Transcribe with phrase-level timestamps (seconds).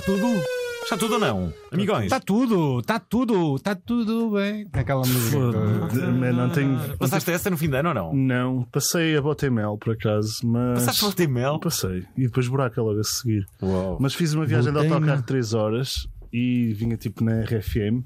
[0.00, 0.42] está tudo?
[0.82, 1.52] Está tudo ou não?
[1.70, 2.04] Amigões?
[2.04, 4.66] Está tudo, está tudo, está tudo bem.
[4.72, 5.38] Aquela música.
[5.38, 6.78] Man, não tenho.
[6.98, 8.14] Passaste essa no fim de ano ou não?
[8.14, 10.80] Não, passei a Botemel por acaso, mas.
[10.80, 11.60] Passaste pelo Timel?
[11.60, 12.04] Passei.
[12.16, 13.46] E depois buraco logo a seguir.
[13.62, 13.98] Uau.
[14.00, 14.94] Mas fiz uma viagem de Botemel.
[14.94, 18.02] autocarro de 3 horas e vinha tipo na RFM.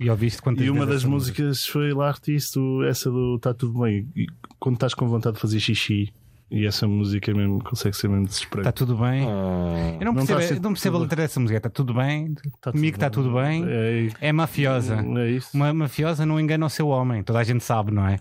[0.00, 3.52] E ouviste quantas E uma vezes das essa músicas foi lá artista, essa do Está
[3.52, 4.08] Tudo Bem.
[4.16, 4.26] E
[4.58, 6.10] quando estás com vontade de fazer xixi.
[6.50, 8.68] E essa música mesmo consegue ser mesmo desesperante.
[8.68, 9.26] Está tudo bem.
[9.28, 11.56] Ah, Eu não Não percebo, a ser eu não percebo a tudo- letra dessa música.
[11.58, 12.34] Está tudo bem.
[12.60, 13.64] Tá Comigo está tudo bem.
[13.68, 14.96] É, É mafiosa.
[15.18, 15.50] é isso.
[15.54, 18.14] Uma mafiosa não engana o seu homem, toda a gente sabe, não é?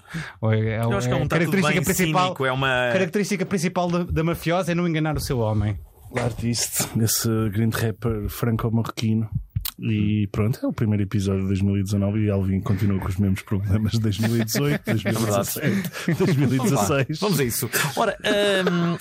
[0.44, 2.24] É, é, eu acho que é é um a tá característica bem principal.
[2.26, 2.90] cínico, é uma...
[2.92, 5.80] característica principal da, da mafiosa é não enganar o seu homem.
[6.16, 9.30] Artista, esse grande rapper franco-marroquino.
[9.80, 13.92] E pronto, é o primeiro episódio de 2019 e Alvin continua com os mesmos problemas
[13.92, 17.20] de 2018, 2017, 2016.
[17.20, 17.70] Vamos a isso.
[17.96, 18.98] Ora, hum,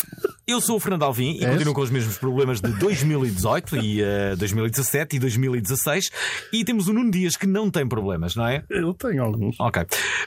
[0.47, 1.53] eu sou o Fernando Alvim e És?
[1.53, 6.11] continuo com os mesmos problemas de 2018 e eh, 2017 e 2016.
[6.53, 8.65] E temos o Nuno Dias que não tem problemas, não é?
[8.71, 9.59] Eu tenho alguns.
[9.59, 9.84] Ok.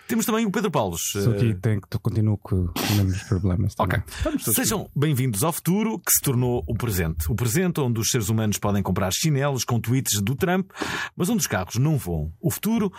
[0.07, 1.11] Temos também o Pedro Paulos.
[1.13, 3.73] Só que eh, tem, que continuo com os mesmos problemas.
[3.77, 3.99] Ok.
[4.21, 4.39] também.
[4.39, 7.31] Sejam bem-vindos ao futuro que se tornou o presente.
[7.31, 10.71] O presente onde os seres humanos podem comprar chinelos com tweets do Trump,
[11.15, 12.31] mas onde os carros não voam.
[12.39, 12.91] O futuro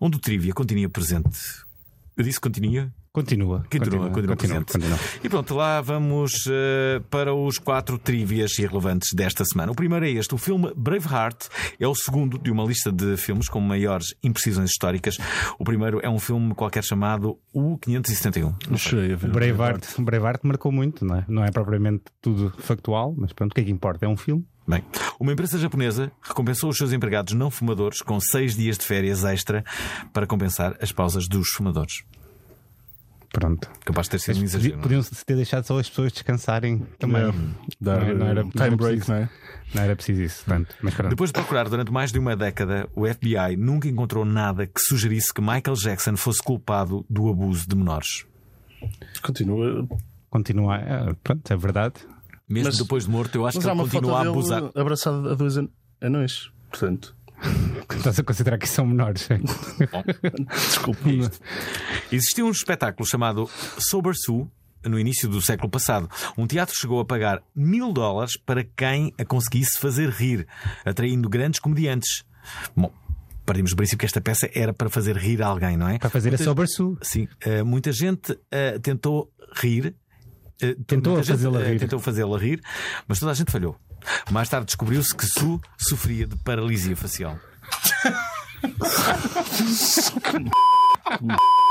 [0.00, 1.38] onde o trivia continua presente.
[2.16, 2.92] Eu disse continua?
[3.16, 3.64] Continua.
[3.70, 4.72] Continua, continua, presente.
[4.74, 4.98] continua.
[5.24, 9.72] E pronto, lá vamos eh, para os quatro trivias irrelevantes desta semana.
[9.72, 10.34] O primeiro é este.
[10.34, 11.46] O filme Braveheart
[11.80, 15.16] é o segundo de uma lista de filmes com maiores imprecisões históricas.
[15.58, 18.54] O primeiro é um filme qualquer chamado O 571.
[18.68, 19.30] Não chorei a ver.
[19.30, 21.24] Braveheart, Braveheart marcou muito, não é?
[21.26, 24.04] Não é propriamente tudo factual, mas pronto, o que é que importa?
[24.04, 24.46] É um filme.
[24.68, 24.82] Bem,
[25.20, 29.64] uma empresa japonesa recompensou os seus empregados não fumadores com seis dias de férias extra
[30.12, 32.02] para compensar as pausas dos fumadores.
[33.32, 33.68] Pronto.
[33.84, 34.74] Capaz de ter sido um exagero.
[34.74, 34.82] não é?
[34.82, 37.22] Podiam ter deixado só as pessoas descansarem também.
[37.22, 37.32] É,
[37.80, 39.12] dar Não, não era- não time era break, preciso.
[39.12, 39.30] não é?
[39.74, 40.74] Não era preciso isso tanto.
[40.80, 41.10] Mas pronto.
[41.10, 45.34] Depois de procurar durante mais de uma década, o FBI nunca encontrou nada que sugerisse
[45.34, 48.24] que Michael Jackson fosse culpado do abuso de menores.
[49.22, 49.86] Continua.
[50.30, 50.76] Continua.
[50.78, 51.94] é, pronto, é verdade.
[52.48, 54.62] Mesmo Mas- depois de morto, eu acho que ele continua a dele abusar.
[54.74, 55.68] abraçado a dois an-
[56.00, 56.50] anões.
[56.70, 57.14] Portanto,
[57.96, 59.28] Estás a considerar que são menores.
[60.50, 61.40] desculpa isto.
[62.10, 63.48] Existia um espetáculo chamado
[63.78, 64.46] Sober Sue
[64.84, 66.08] no início do século passado.
[66.38, 70.46] Um teatro chegou a pagar mil dólares para quem a conseguisse fazer rir,
[70.84, 72.24] atraindo grandes comediantes.
[72.76, 72.92] Bom,
[73.44, 75.98] partimos do princípio que esta peça era para fazer rir alguém, não é?
[75.98, 76.96] Para fazer a Sober Sue.
[77.02, 79.94] Sim, eh, muita gente eh, tentou rir.
[80.62, 81.78] Eh, Tentou fazê-la eh, rir.
[81.80, 82.62] tentou fazê-la rir,
[83.06, 83.76] mas toda a gente falhou.
[84.30, 87.38] Mais tarde descobriu-se que Su sofria de paralisia facial.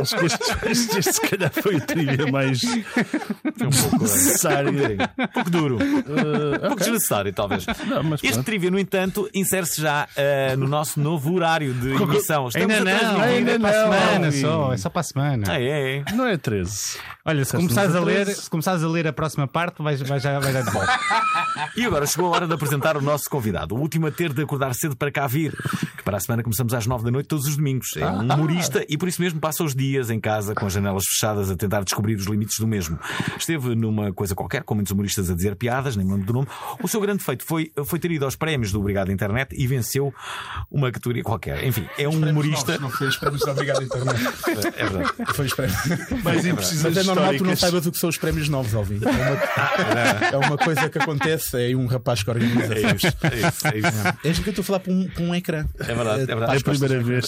[0.00, 4.70] Acho que este, este, este se calhar foi o trilha mais um pouco, necessário.
[4.72, 5.78] um pouco duro.
[5.80, 7.66] Eh, Um pouco desnecessário, talvez.
[7.86, 8.46] Não, mas Este pronto.
[8.46, 12.48] trivia, no entanto, insere-se já eh, no nosso novo horário de emissão.
[12.48, 13.68] Estamos Ainda não, ainda é não.
[13.70, 14.32] semana Ai.
[14.32, 14.72] só.
[14.72, 15.46] É só para a semana.
[15.48, 16.04] Ah, é, é.
[16.14, 16.98] Não é 13.
[17.30, 18.42] Olha, se começares, a ler, 13.
[18.42, 20.98] se começares a ler a próxima parte, vais, vais, já, vais já de volta.
[21.76, 24.42] E agora chegou a hora de apresentar o nosso convidado, o último a ter de
[24.42, 25.56] acordar cedo para cá vir.
[25.96, 27.96] Que para a semana começamos às nove da noite todos os domingos.
[27.96, 31.04] É um humorista e por isso mesmo passa os dias em casa com as janelas
[31.06, 32.98] fechadas a tentar descobrir os limites do mesmo.
[33.38, 36.48] Esteve numa coisa qualquer, com muitos humoristas a dizer piadas, nem lembro do nome.
[36.82, 40.12] O seu grande feito foi, foi ter ido aos prémios do Obrigado Internet e venceu
[40.70, 41.64] uma categoria qualquer.
[41.64, 42.78] Enfim, é um humorista.
[42.78, 44.20] Não foi os prémios de Obrigado Internet.
[44.76, 45.34] É verdade.
[45.34, 45.76] Foi os prémios.
[46.24, 47.60] Mas é normal que tu não históricas.
[47.60, 49.00] saibas o que são os prémios novos, Alvin.
[49.04, 52.74] É uma, é uma coisa que acontece, é um rapaz que organiza.
[52.74, 54.18] É isso, é isso, é isso.
[54.24, 55.66] És que eu estou a falar para um, para um ecrã.
[55.78, 56.54] É verdade, é verdade.
[56.54, 57.26] É a primeira vez.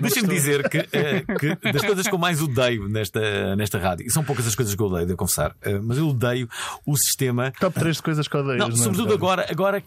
[0.00, 4.10] Deixa-me dizer que, eh, que das coisas que eu mais odeio nesta, nesta rádio, e
[4.10, 6.48] são poucas as coisas que eu odeio, devo confessar, eh, mas eu odeio
[6.86, 7.52] o sistema.
[7.58, 8.58] Top 3 de coisas que odeias.
[8.58, 9.14] Não, é, sobretudo Ricardo?
[9.14, 9.82] agora, agora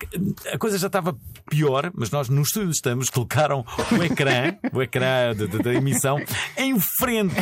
[0.53, 1.15] a coisa já estava
[1.49, 3.65] pior, mas nós no estúdio estamos, colocaram
[3.97, 6.19] o ecrã, o ecrã de- de- da emissão,
[6.57, 7.35] em frente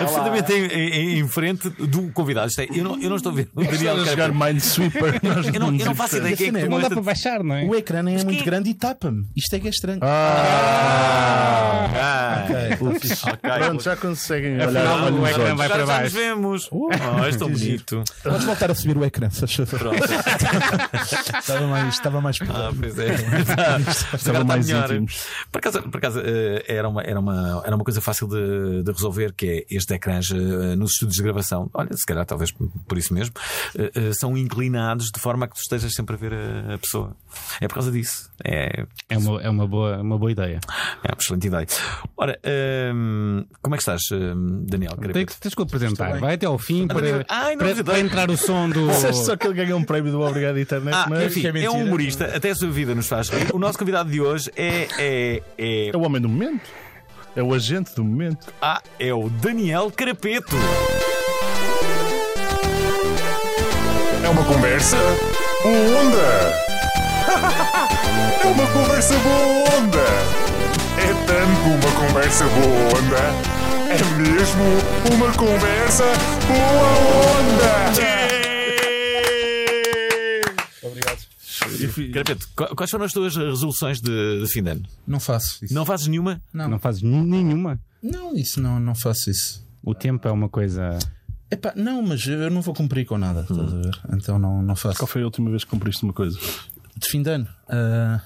[0.00, 2.48] absolutamente em, em- em frente do convidado.
[2.48, 4.32] Isto é, eu, não, eu não estou a ver o Daniel a jogar.
[4.32, 5.20] Minesweeper.
[5.56, 7.54] Eu não, eu não faço ideia quem é que é, Não dá para baixar, não
[7.54, 7.64] é?
[7.64, 9.24] O ecrã nem é muito grande e tapa-me.
[9.36, 10.00] Isto é que é estranho.
[10.02, 11.86] Ah,
[12.44, 12.56] Ok.
[13.32, 13.50] ok.
[13.66, 16.16] Pronto, já conseguem olhar o ecrã vai Já, para já nos baixo.
[16.16, 16.68] vemos.
[16.70, 18.02] Oh, é tão bonito.
[18.22, 19.94] Podes voltar a subir o ecrã, se favor.
[21.38, 23.14] Estava mais, estava mais Ah, pois é.
[24.14, 25.26] Está mais íntimos.
[25.50, 28.92] Por acaso, por acaso eh, era, uma, era, uma, era uma coisa fácil de, de
[28.92, 31.70] resolver, que é este ecrãs eh, nos estúdios de gravação.
[31.74, 33.34] Olha, se calhar, talvez por isso mesmo,
[33.78, 36.78] eh, eh, são inclinados de forma a que tu estejas sempre a ver a, a
[36.78, 37.16] pessoa.
[37.60, 38.30] É por causa disso.
[38.44, 40.60] É, É uma, é uma, boa, uma boa ideia.
[41.04, 41.66] é uma excelente ideia.
[42.16, 44.96] Ora, ehm, como é que estás, ehm, Daniel?
[45.12, 46.18] Tens, que- tens que o apresentar.
[46.18, 48.88] Vai até ao fim para, Ai, não para, para entrar o som do.
[49.14, 51.70] Só que ele ganhou um prémio do Obrigado Internet, Ah, mas enfim, que é é,
[51.70, 53.54] um humorista, até a sua vida nos faz rir.
[53.54, 56.62] O nosso convidado de hoje é, é, é, É o homem do momento.
[57.36, 58.52] É o agente do momento.
[58.62, 60.56] ah, é o Daniel Carapeto.
[64.24, 64.96] É uma conversa
[65.62, 66.66] boa onda.
[68.38, 70.06] É uma conversa boa onda.
[70.98, 73.22] É tanto uma conversa boa onda.
[73.90, 74.64] É mesmo
[75.12, 76.04] uma conversa
[76.46, 76.88] boa
[77.40, 78.15] onda.
[82.12, 84.82] Carapeto, qu- quais foram as tuas resoluções de, de fim de ano?
[85.06, 85.74] Não faço isso.
[85.74, 86.40] Não fazes nenhuma?
[86.52, 87.78] Não, Não fazes nenhuma.
[88.02, 89.64] não, isso não, não faço isso.
[89.82, 90.98] O tempo é uma coisa.
[91.50, 94.00] Epá, não, mas eu não vou cumprir com nada, estás a ver?
[94.12, 94.98] Então não, não faço.
[94.98, 96.38] Qual foi a última vez que cumpriste uma coisa?
[96.96, 97.46] De fim de ano?
[97.68, 98.20] Ah,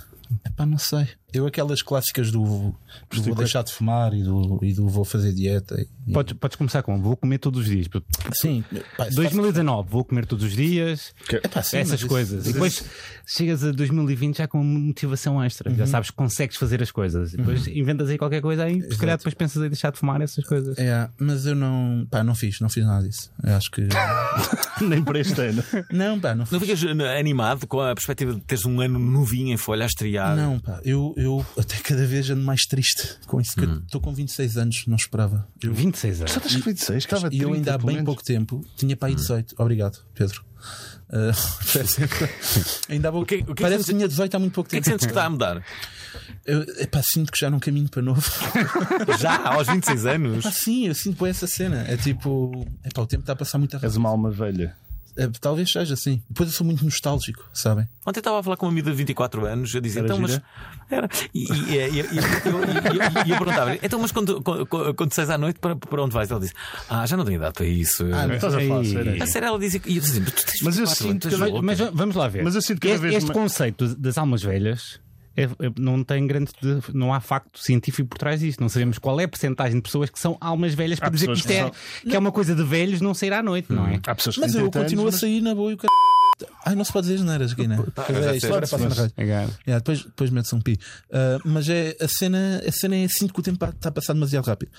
[0.46, 1.06] epá, não sei.
[1.32, 2.74] Eu aquelas clássicas do,
[3.12, 5.76] do vou deixar de fumar e do, e do vou fazer dieta.
[5.80, 7.86] E, Podes, podes começar com vou comer todos os dias.
[8.34, 8.64] sim,
[8.96, 11.14] pá, isso 2019, vou comer todos os dias.
[11.30, 12.46] Epá, sim, essas mas isso- coisas.
[12.46, 12.84] E depois
[13.26, 15.72] chegas a 2020 já com uma motivação extra.
[15.74, 17.32] Já sabes que consegues fazer as coisas.
[17.34, 18.82] E depois inventas aí qualquer coisa aí.
[18.82, 20.76] Se calhar depois pensas em deixar de fumar essas coisas.
[20.78, 23.30] É, mas eu não, pá, não fiz, não fiz nada disso.
[23.44, 23.86] Eu acho que.
[24.80, 25.62] Nem para este ano.
[25.92, 26.52] não, pá, não fiz.
[26.52, 26.84] Não ficas
[27.18, 30.34] animado com a perspectiva de teres um ano novinho em folha a estrear?
[30.36, 33.54] Não, pá, eu, eu até cada vez ando mais triste com isso.
[33.54, 33.82] que Hum.
[33.84, 35.46] Estou com 26 anos, não esperava.
[35.62, 36.32] Eu, 26 anos.
[36.32, 39.14] Já estás com 26, estava e eu ainda há bem pouco tempo tinha para aí
[39.14, 39.54] 18.
[39.58, 40.44] Obrigado, Pedro.
[41.12, 41.32] Ah,
[42.88, 44.52] ainda há pouco, O que- o que é que Parece que tinha 18 há muito
[44.52, 44.84] pouco O que é tempo.
[44.84, 45.64] que sentes que está a mudar?
[46.44, 48.22] Eu, epá, sinto que já não caminho para novo.
[49.20, 50.46] Já, aos 26 anos?
[50.46, 51.84] Ah, sim, eu sinto bem essa cena.
[51.86, 53.96] É tipo, epá, o tempo está a passar muito És rápido.
[53.98, 54.74] uma alma velha.
[55.20, 56.22] É, talvez seja assim.
[56.28, 57.86] Depois eu sou muito nostálgico, sabem?
[58.06, 60.30] Ontem estava a falar com uma amiga de 24 anos, eu dizia, Era então, mas.
[60.30, 60.42] gira?
[60.90, 61.08] Era.
[61.34, 65.12] E, e, e, e- e- eu- e- e eu perguntava, então, mas quando, quando, quando
[65.12, 66.30] sais à noite, para, para onde vais?
[66.30, 66.54] Ela disse,
[66.88, 68.04] ah, já não tenho idade para isso.
[68.12, 68.34] Ah, não.
[68.34, 69.22] Estás a falar sério.
[69.22, 71.50] A sério, ela dizia, e eu dizia, tu tens Mas eu 24 sinto que- Mas,
[71.50, 72.42] louca." mas vamos lá ver.
[72.44, 74.98] Mas eu sinto cada este, este conceito das almas velhas
[75.36, 75.48] é- é-
[75.78, 76.50] não tem grande.
[76.60, 78.60] de- não há facto científico por trás disto.
[78.60, 81.26] Não sabemos qual é a percentagem de pessoas que são almas velhas para Há dizer
[81.26, 81.70] que isto que é,
[82.10, 84.00] que é uma coisa de velhos não sair à noite, não é?
[84.06, 85.92] Há pessoas que Mas eu 30 continuo anos, a sair na boa e o cara.
[86.64, 87.76] Ai, não se pode dizer geneiras aqui, né?
[87.76, 89.02] é, isto agora já passa na sei.
[89.02, 89.14] rádio.
[89.16, 89.50] Cara.
[89.66, 90.78] Yeah, depois depois mete-se um pi.
[91.12, 94.12] Ah, mas é, a, cena, a cena é sinto que o tempo está a passar
[94.12, 94.70] demasiado rápido.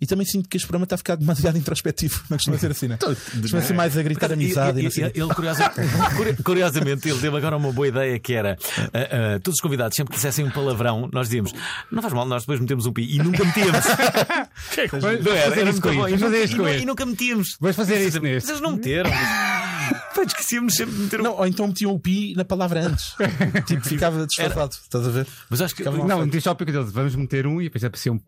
[0.00, 2.22] E também sinto que este programa está a ficar demasiado introspectivo.
[2.30, 2.98] Não costuma ser assim, né?
[3.40, 5.34] Costuma ser mais a gritar amizade e ele,
[6.44, 8.56] curiosamente, ele teve agora uma boa ideia que era
[8.92, 11.52] ah, ah, todos os convidados, sempre que dissessem um palavrão, nós dizíamos,
[11.90, 13.84] não faz mal, nós depois metemos um pi e nunca metíamos.
[15.24, 16.08] não era, fazer era isso muito com bom.
[16.08, 16.82] isto, E, vamos fazer nu- isto e com nu- este.
[16.82, 17.56] e nunca metíamos.
[17.60, 18.50] Vamos fazer isso Mas neste.
[18.50, 19.10] eles não meteram.
[20.14, 21.24] Pá, esquecíamos sempre de meter um.
[21.24, 23.14] Não, ou então metiam o pi na palavra antes.
[23.66, 24.74] tipo, ficava desfalado.
[24.74, 25.26] Estás a ver?
[25.48, 25.82] Mas acho que.
[25.82, 26.32] Ficava mal Não, feito.
[26.32, 26.92] meti só o pico deles.
[26.92, 28.20] Vamos meter um e depois aparecia um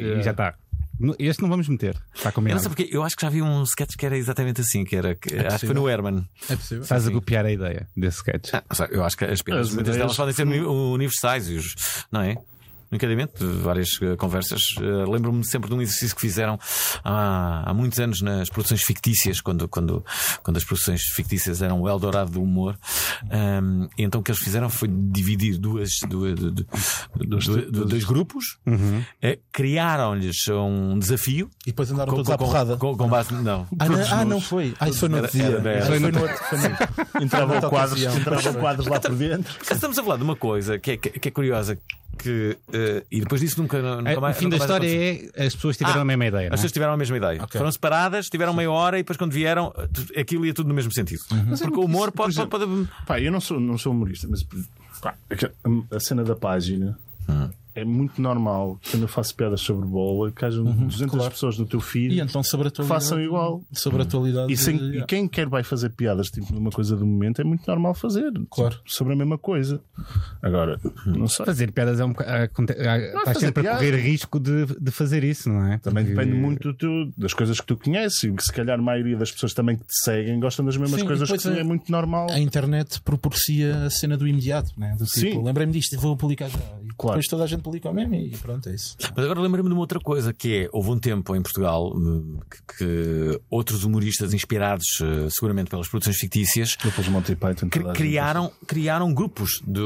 [0.00, 0.54] e já está.
[1.00, 1.94] No- Este não vamos meter.
[2.12, 2.60] Está Eu não combinado.
[2.60, 5.14] sei porque eu acho que já vi um sketch que era exatamente assim, que era
[5.14, 6.26] que, acho que foi no Herman.
[6.50, 6.82] É possível.
[6.82, 8.50] Estás a copiar a ideia desse sketch.
[8.52, 11.48] Ah, sabe, eu acho que as piadas, As muitas ideias delas podem ser uni- universais,
[11.48, 11.74] e os-
[12.10, 12.36] não é?
[12.90, 14.62] Nomeadamente, várias eh, conversas.
[14.78, 16.58] Eh, Lembro-me sempre de um exercício que fizeram
[17.04, 20.04] há, há muitos anos nas produções fictícias, quando, quando,
[20.42, 22.78] quando as produções fictícias eram o Eldorado do humor.
[23.96, 26.66] E então o que eles fizeram foi dividir duas, duas, du- du-
[27.26, 28.58] du- du- dois grupos,
[29.22, 31.50] eh, criaram-lhes um desafio.
[31.66, 32.76] E depois andaram todos à porrada.
[32.76, 33.34] com, com base.
[33.34, 33.66] Não.
[33.78, 34.74] Ah, não, ah, não foi.
[34.80, 35.44] Ah, isso foi no dia.
[35.44, 36.36] era- era- Foi no outro.
[37.62, 37.68] No...
[37.68, 39.54] Quadros, entravam quadros lá por dentro.
[39.70, 41.78] Estamos a falar de uma coisa que é, que é curiosa.
[42.18, 44.36] Que, eh, e depois disso nunca, nunca É, mais.
[44.36, 45.32] o fim da nunca mais história aconteceu.
[45.42, 46.42] é as pessoas tiveram Ah, a mesma ideia.
[46.46, 46.56] As não é?
[46.56, 47.42] pessoas tiveram a mesma ideia.
[47.42, 47.58] Ok.
[47.58, 49.72] Foram separadas, tiveram meia hora e depois quando vieram,
[50.16, 51.22] aquilo ia tudo no mesmo sentido.
[51.28, 54.42] Porque o humor pode, por pode, pode- Pá, eu não sou, não sou humorista, mas
[55.00, 56.98] pá, a- a cena da página
[57.80, 61.30] é muito normal quando eu faço piadas sobre bola que hajam 200 Uhum, claro.
[61.30, 63.02] pessoas no teu feed E então sobre a que atualidade.
[63.04, 63.62] façam igual.
[63.72, 64.52] Sobre a atualidade.
[64.52, 67.66] E, sem- e quem quer vai fazer piadas tipo numa coisa do momento é muito
[67.66, 68.74] normal fazer Claro.
[68.76, 69.80] tipo, sobre a mesma coisa.
[70.42, 71.46] Agora, não sei.
[71.46, 72.30] Fazer piadas é um bocado.
[73.18, 75.78] Estás sempre a correr risco de, de fazer isso, não é?
[75.78, 76.74] Também Porque- depende muito
[77.16, 79.96] das coisas que tu conheces e se calhar a maioria das pessoas também que te
[79.98, 82.28] seguem gostam das mesmas Sim, coisas que tu, é- muito normal.
[82.30, 84.94] A internet propicia a cena do imediato, né?
[84.98, 85.42] Do tipo, Sim.
[85.44, 86.58] lembrei-me disto, vou publicar já.
[86.58, 87.14] E Claro.
[87.18, 88.96] depois toda a gente publica o mesmo e pronto, é isso.
[89.14, 92.38] Mas agora lembro-me de uma outra coisa que é: houve um tempo em Portugal hum,
[92.50, 96.76] que, que outros humoristas inspirados eh, seguramente pelas produções fictícias
[97.38, 99.80] Python cri- criaram, criaram grupos de,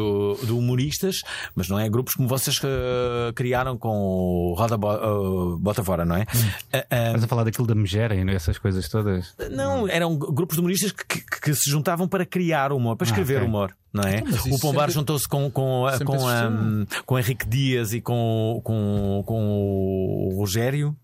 [0.47, 1.17] de humoristas,
[1.55, 6.05] mas não é grupos como vocês eh, criaram com o Roda Bo, eh, Bota Fora,
[6.05, 6.27] não é?
[6.73, 9.35] Ah, ah, Estás a falar daquilo da megera e essas coisas todas.
[9.51, 13.39] não, eram grupos de humoristas que, que- que se juntavam para criar humor, para escrever
[13.39, 13.49] ok.
[13.49, 13.75] humor.
[13.93, 14.21] Não é?
[14.21, 19.23] Então, o Pombar sempre- juntou-se com, com, com, hum, com Henrique Dias e com, com,
[19.27, 20.97] com o Rogério.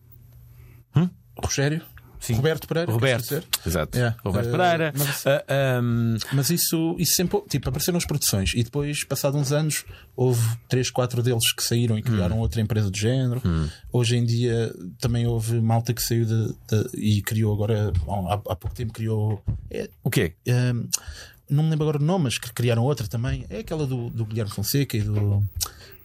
[1.40, 1.82] Rogério?
[2.20, 2.34] Sim.
[2.34, 2.90] Roberto Pereira?
[2.90, 3.44] Roberto.
[3.64, 3.96] Exato.
[3.96, 4.12] É.
[4.25, 4.92] Roberto Eh, Pereira.
[4.98, 9.52] mas- Ah, hum, Mas isso, isso sempre, tipo, apareceram as produções e depois, passado uns
[9.52, 9.84] anos,
[10.16, 13.40] houve três, quatro deles que saíram e criaram outra empresa do género.
[13.92, 18.56] Hoje em dia também houve malta que saiu de, de- e criou agora, há, há
[18.56, 19.40] pouco tempo criou.
[19.70, 20.34] é, o quê?
[20.48, 20.88] Ahm,
[21.48, 23.46] não me lembro agora o nome, mas que criaram outra também.
[23.48, 25.40] É aquela do, do Guilherme Fonseca e do,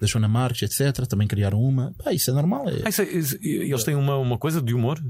[0.04, 1.06] da Joana Marques, etc.
[1.08, 1.94] Também criaram uma.
[2.04, 2.68] Pá, isso é normal.
[2.70, 5.02] é- Ah, isso é- isso- eles têm uma, uma coisa de humor?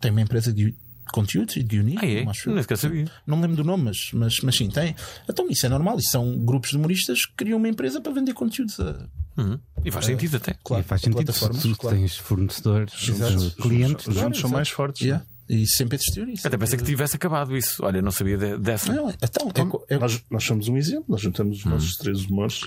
[0.00, 0.74] tem uma empresa de
[1.12, 2.00] conteúdos e de guionismo.
[2.02, 2.24] Ah, é?
[2.28, 2.50] acho.
[2.50, 3.04] Não sequer sabia.
[3.24, 4.96] Não me lembro do nome, mas, mas, mas sim, tem.
[5.28, 5.96] Então isso é normal.
[5.98, 9.06] Isso são grupos de humoristas que criam uma empresa para vender conteúdos a.
[9.36, 9.58] Uhum.
[9.84, 10.54] E faz sentido até.
[10.64, 11.24] Claro, e faz sentido.
[11.24, 11.96] plataformas, Tu claro.
[11.96, 13.50] tens fornecedores, Exato.
[13.62, 14.06] clientes.
[14.08, 14.52] Os juntos são exato.
[14.54, 15.00] mais fortes.
[15.02, 15.24] Yeah.
[15.48, 16.46] E sempre existiu isso.
[16.46, 17.84] Até pensei que tivesse acabado isso.
[17.84, 18.92] Olha, não sabia de- dessa.
[18.92, 22.62] Não, então, é, é, Nós, nós somos um exemplo, nós juntamos os nossos três humores.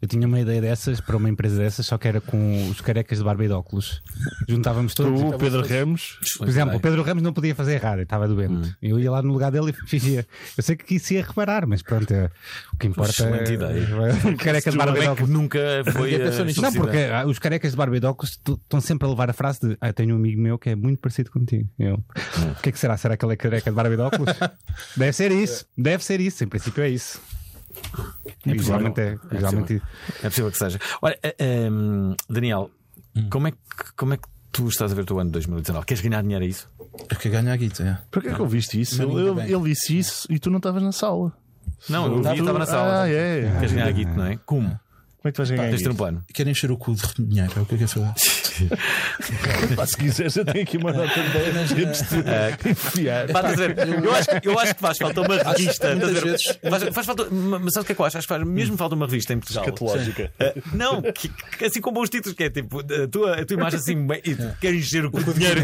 [0.00, 3.18] Eu tinha uma ideia dessas para uma empresa dessas, só que era com os carecas
[3.18, 4.02] de barba e de óculos.
[4.48, 5.20] Juntávamos todos.
[5.20, 8.74] Tu, o Pedro Ramos, Por exemplo, o Pedro Ramos não podia fazer errado, estava doente.
[8.80, 10.26] Eu ia lá no lugar dele e fingia.
[10.56, 12.30] Eu sei que isso ia reparar, mas pronto, é-
[12.72, 13.54] o que importa Excelente é.
[13.54, 13.82] ideia.
[14.32, 15.30] O careca de barba e de é óculos.
[15.30, 15.58] nunca
[15.92, 16.12] foi.
[16.62, 19.60] Não, porque os carecas de barba e de óculos estão sempre a levar a frase
[19.60, 21.68] de ah, tenho um amigo meu que é muito parecido contigo.
[21.78, 22.01] Eu,
[22.58, 22.96] o que é que será?
[22.96, 24.34] Será que ele é careca de barba e de óculos?
[24.96, 27.20] Deve ser isso, deve ser isso, em princípio é isso.
[28.46, 29.18] E Geralmente é.
[29.30, 29.82] É Geralmente...
[30.22, 30.78] É possível que seja.
[31.00, 32.70] Olha, eh, ehm, Daniel,
[33.14, 33.28] Hum.
[33.30, 33.58] como, é que,
[33.94, 35.84] como é que tu estás a ver o teu ano de 2019?
[35.84, 36.66] Queres ganhar dinheiro a isso?
[37.10, 37.82] é que ganha a guita.
[37.82, 37.98] É.
[38.10, 39.02] por que é que eu viste isso?
[39.02, 41.32] Ele, ainda ele- disse isso e tu não estavas na sala.
[41.88, 43.02] Não, eu vi, Tu- estava na sala.
[43.02, 43.50] Ah, é.
[43.58, 44.38] Queres ganhar a guito, não é?
[44.46, 44.78] Como?
[45.22, 46.24] Como é que tu vais ganhar Tens de ter um plano.
[46.34, 48.12] Quero encher o cu de dinheiro, é o que eu quero fazer.
[49.76, 52.16] Pá, se quiseres, eu tenho aqui uma nota de 10 antes de
[52.70, 53.26] enfiar.
[53.28, 53.88] Pá, estás a ver?
[54.04, 55.92] Eu acho, eu acho que faz falta uma revista.
[55.92, 56.24] estás a ver?
[56.24, 58.18] vezes- Faz, faz falta, mas sabe o que é que eu acho?
[58.18, 59.64] Acho que faz mesmo falta uma revista em Portugal.
[59.64, 60.32] Escatológica.
[60.40, 63.54] Ah, não, que- que- assim com bons títulos, que é tipo a tua, a tua
[63.56, 65.62] imagem assim, bem, e tu queres encher o cu de dinheiro.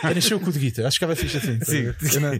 [0.00, 0.86] Quero encher o cu de guita.
[0.88, 1.58] Acho que ficava fixe assim.
[1.62, 2.32] Sim, Eu não-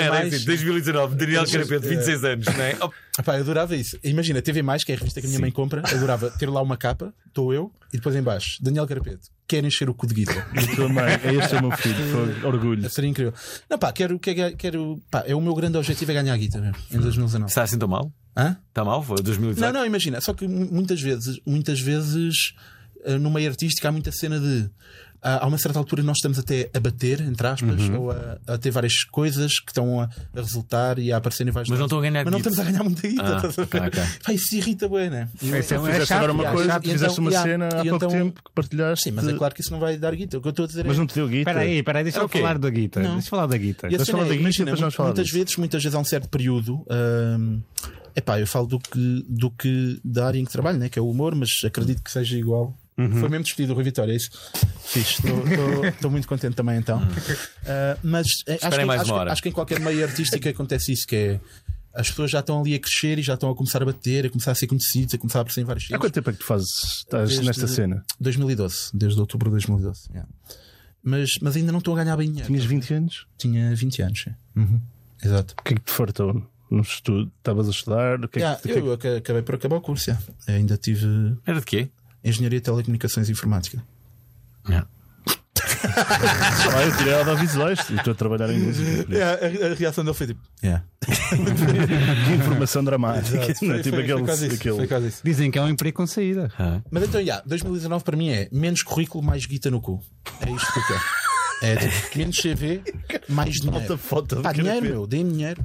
[0.00, 0.34] É, mais.
[0.34, 2.76] assim, 2019, Daniel Carapeto, 26 anos, não é?
[2.80, 3.98] Oh, Epá, eu adorava isso.
[4.02, 6.62] Imagina, TV Mais, que é a revista que a minha mãe compra, adorava ter lá
[6.62, 10.14] uma capa, estou eu, e depois em baixo, Daniel Carapeto, quer encher o cu de
[10.14, 10.32] guita.
[10.56, 11.04] Eu também.
[11.04, 11.96] É este é o meu filho.
[12.12, 12.88] Foi orgulho.
[12.88, 13.34] Seria incrível.
[13.68, 16.60] Não, pá, quero, quero, quero pá, é o meu grande objetivo é ganhar a guita
[16.60, 17.50] mesmo, em 2019.
[17.50, 18.12] Está assim tão mal?
[18.36, 18.56] Hã?
[18.68, 19.02] Está mal?
[19.02, 19.60] Foi 2018?
[19.72, 22.54] Não, não, imagina, só que mu- muitas vezes, muitas vezes
[23.04, 24.70] eh, no meio artístico há muita cena de
[25.22, 28.00] há há uma certa altura nós estamos até a bater, entre aspas, Uhum.
[28.00, 31.50] ou a, a ter várias coisas que estão a, a resultar e a aparecer em
[31.50, 32.50] vários Mas não estão a ganhar Mas não guita.
[32.50, 33.22] estamos a ganhar muita guita.
[33.22, 33.76] Ah, estás a ver?
[33.76, 34.02] ok, ok.
[34.24, 35.28] Pá, isso irrita bem, né?
[35.42, 36.82] E eu- Isso é, é Fizeste chato, agora uma é coisa, chato.
[36.82, 39.04] Fizeste então- uma yeah, cena há pouco então- tempo que partilhaste.
[39.04, 40.38] Sim, mas é claro que isso não vai dar guita.
[40.38, 40.98] O que eu estou a dizer Mas é.
[40.98, 41.40] não te deu guita.
[41.50, 42.38] Espera aí, espera aí, deixa É eu o quê?
[42.40, 43.00] falar da guita.
[43.00, 43.12] Não.
[43.12, 43.86] Deixa eu falar da guita.
[43.86, 45.82] E a Vamos cena falar é, da guita e depois vamos falar muitas vezes, muitas
[45.82, 46.84] vezes há um certo período.
[47.38, 47.60] hum,
[48.16, 50.88] epá, eu falo do que, do que da área em que trabalho, né?
[50.88, 52.76] que é o humor, mas acredito que seja igual.
[52.98, 53.12] Uhum.
[53.20, 54.30] Foi mesmo despedido o Rui Vitória, é isso?
[55.12, 57.00] Estou muito contente também então.
[57.66, 60.92] Ah, mas eh, acho que, mais acho, que- acho que em qualquer meio artístico acontece
[60.92, 61.40] isso, que é
[61.94, 64.30] as pessoas já estão ali a crescer e já estão a começar a bater, a
[64.30, 66.00] começar a ser conhecidos, a começar a aparecer em vários Há sítios.
[66.00, 68.04] quanto tempo é que tu fazes, estás Desde- nesta cena?
[68.20, 70.08] 2012, desde outubro de 2012.
[70.10, 70.28] yeah.
[71.02, 72.46] Mas, mas ainda não estou a ganhar bem dinheiro.
[72.46, 73.26] Tinhas 20 anos?
[73.38, 74.80] Tinha 20 anos, sim.
[75.22, 75.54] Exato.
[75.58, 76.46] O que é que te fartou?
[76.70, 77.30] No estudo?
[77.38, 78.24] Estavas a estudar?
[78.24, 80.10] O que é Yeah, que, que é que- eu aca- acabei por acabar o curso.
[80.10, 80.24] yeah.
[80.48, 81.88] Ainda tive Era de quê?
[82.24, 83.82] Engenharia de Telecomunicações e Informática.
[84.68, 84.86] Não.
[85.82, 89.06] Ah, eu tirei audiovisuais e estou a trabalhar em música.
[89.70, 90.40] a, reação dele foi tipo.
[90.62, 90.84] Yeah.
[91.06, 93.36] Que informação dramática.
[93.62, 93.82] não é?
[93.82, 94.30] Tipo aquele.
[94.30, 95.12] aquele...
[95.24, 96.50] Dizem que é um emprego com saída.
[96.58, 96.80] Ah.
[96.90, 100.02] Mas então, yeah, 2019 para mim é menos currículo, mais guita no cu.
[100.46, 101.00] É isto que eu quero.
[101.62, 102.82] É tipo, menos CV,
[103.28, 103.86] mais dinheiro.
[103.86, 105.64] Falta foto Pá, dinheiro, meu, dê-me dinheiro.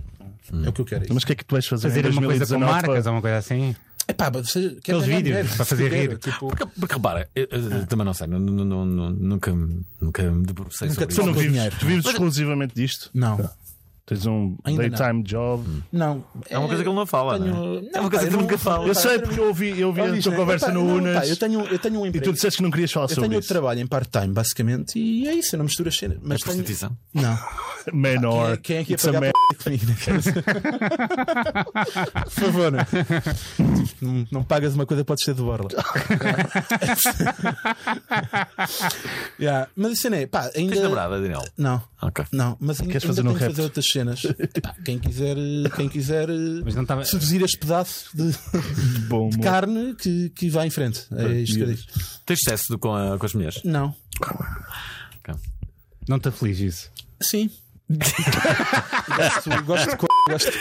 [0.64, 1.02] É o que eu quero.
[1.02, 1.14] é isso.
[1.14, 3.04] Mas o que é que tu vais fazer, Fazer em uma coisa com 2019 marcas
[3.04, 3.76] para- ou uma coisa assim.
[4.08, 6.18] Epá, você quer Aqueles vídeos para fazer quer, rir.
[6.20, 10.24] Tipo, Porque, porque repara, eu, eu também não sei, nu- nu- nu- nunca, me- nunca
[10.24, 11.22] me debrucei Nunca sobre isso.
[11.22, 11.76] Tu não vives, dinheiro.
[11.80, 13.10] tu vives exclusivamente disto?
[13.14, 13.50] não.
[14.08, 14.90] Tens um Ainda não.
[14.92, 15.66] daytime job?
[15.92, 16.24] Não.
[16.48, 17.82] É uma coisa que ele não fala, tenho- não é?
[17.82, 18.84] não, É uma coisa pá, que eu ele não- nunca fala.
[18.88, 20.38] Eu pá, sei porque eu ouvi, eu ouvi a tua né?
[20.38, 22.26] conversa no não, Unas pá, eu, tenho, eu tenho um e emprego.
[22.28, 23.48] tu disseste que não querias falar Eu sobre tenho isso.
[23.48, 26.20] trabalho em part-time, basicamente, e é isso, eu não misturo as cenas.
[26.22, 26.58] Mas É tenho...
[26.58, 26.96] prostituição.
[27.16, 27.36] Não.
[27.94, 28.58] Menor.
[28.58, 29.32] Quem é, quem é que ia pagar man-
[29.64, 29.86] comigo?
[29.86, 29.96] né?
[32.26, 32.86] Por favor, né?
[34.02, 35.70] Não, não pagas uma coisa, podes ser de borla.
[39.40, 39.68] yeah.
[39.76, 40.74] Mas a cena é, pá, ainda.
[40.74, 41.44] Tens namorada, Daniel?
[41.58, 41.82] Não.
[42.02, 42.26] Ok.
[42.32, 43.52] Não, mas ainda, Queres ainda fazer tenho um que rap?
[43.52, 44.24] fazer outras cenas.
[44.56, 45.36] Epá, quem quiser,
[45.76, 46.28] quem quiser
[46.64, 47.04] Mas não estava.
[47.06, 48.32] seduzir este pedaço de,
[49.08, 51.06] Bom, de carne que, que vai em frente.
[51.12, 51.82] É isto que eu digo.
[52.26, 53.62] Tens sucesso com, a- com as mulheres?
[53.64, 53.94] Não.
[56.08, 56.92] Não te aflige isso.
[57.20, 57.50] Sim.
[57.90, 60.08] Gosto, gosto de co...
[60.30, 60.58] gosto de...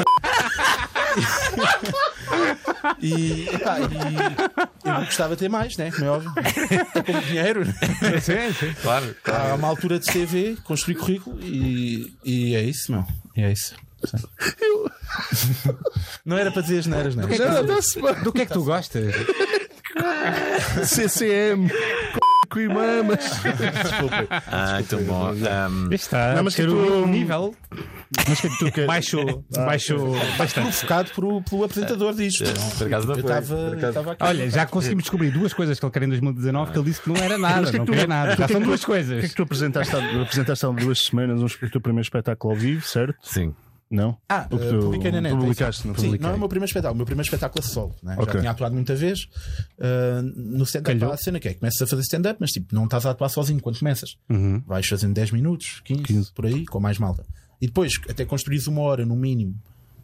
[3.00, 5.90] E, epá, e eu gostava de ter mais, né?
[5.90, 6.33] Como é óbvio.
[6.95, 7.64] É como dinheiro.
[7.64, 7.75] né?
[8.21, 8.75] sim, sim.
[8.83, 9.16] Claro.
[9.25, 13.07] Há uma altura de CV, construir currículo e, e é isso, meu.
[13.37, 13.75] E é isso.
[14.04, 14.19] Sim.
[16.25, 17.38] Não era para dizer as neiras, não é?
[17.38, 18.14] Não, dá-se bem.
[18.23, 19.14] Do que é que tu gostas?
[20.85, 21.69] CCM.
[22.61, 23.18] E mamas.
[23.82, 24.26] Desculpem.
[24.30, 25.28] Ah, então bom.
[25.28, 27.54] Ahm, Está Não, mas que tu- o nível
[28.28, 28.87] Mas que é que tu queres?
[28.87, 30.70] baixou, baixou bastante.
[30.70, 32.44] Provocado por, pelo apresentador disto.
[32.78, 34.16] por acaso não foi.
[34.20, 37.08] Olha, já conseguimos descobrir duas coisas que ele quer em 2019 que ele disse que
[37.08, 38.37] não era nada, não queria nada.
[38.37, 39.28] Já são duas O que é coisas.
[39.30, 42.87] que tu apresentaste há, apresentaste há duas semanas um, o teu primeiro espetáculo ao vivo,
[42.87, 43.16] certo?
[43.23, 43.54] Sim.
[43.91, 44.17] Não?
[44.29, 45.37] Ah, O que eh, tu publiquei na net.
[45.37, 46.26] publicaste, não Sim, publiquei.
[46.26, 47.95] não é o meu primeiro espetáculo, o meu primeiro espetáculo a solo.
[48.03, 48.14] Né?
[48.19, 48.33] Ok.
[48.35, 49.25] Já tinha atuado muita vez.
[49.79, 51.11] Uh, no stand-up Calhou.
[51.12, 53.29] há a cena que é: começas a fazer stand-up, mas tipo, não estás a atuar
[53.29, 54.17] sozinho quando começas.
[54.29, 54.62] Uhum.
[54.67, 57.25] Vais fazendo 10 minutos, 15, por aí, com mais malta.
[57.61, 59.55] E depois, até construís uma hora no mínimo,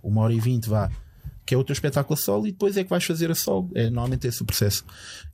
[0.03, 0.91] uma hora e vinte, vá.
[1.45, 3.71] Que é o teu espetáculo a solo, e depois é que vais fazer a solo.
[3.75, 4.85] É normalmente esse o processo.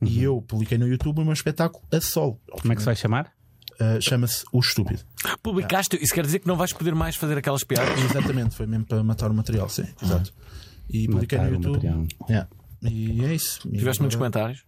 [0.00, 2.40] E eu publiquei no YouTube o meu espetáculo a solo.
[2.50, 2.58] Uhum.
[2.62, 3.30] Como é que se vai chamar?
[3.78, 5.00] Uh, Chama-se O Estúpido.
[5.42, 7.98] Publicaste, isso quer dizer que não vais poder mais fazer aquelas piadas?
[8.04, 10.32] Exatamente, foi mesmo para matar o material, sim, exato.
[10.88, 12.08] E publiquei no YouTube.
[12.28, 12.48] Yeah.
[12.82, 13.68] E é isso.
[13.68, 14.64] Tiveste muitos comentários?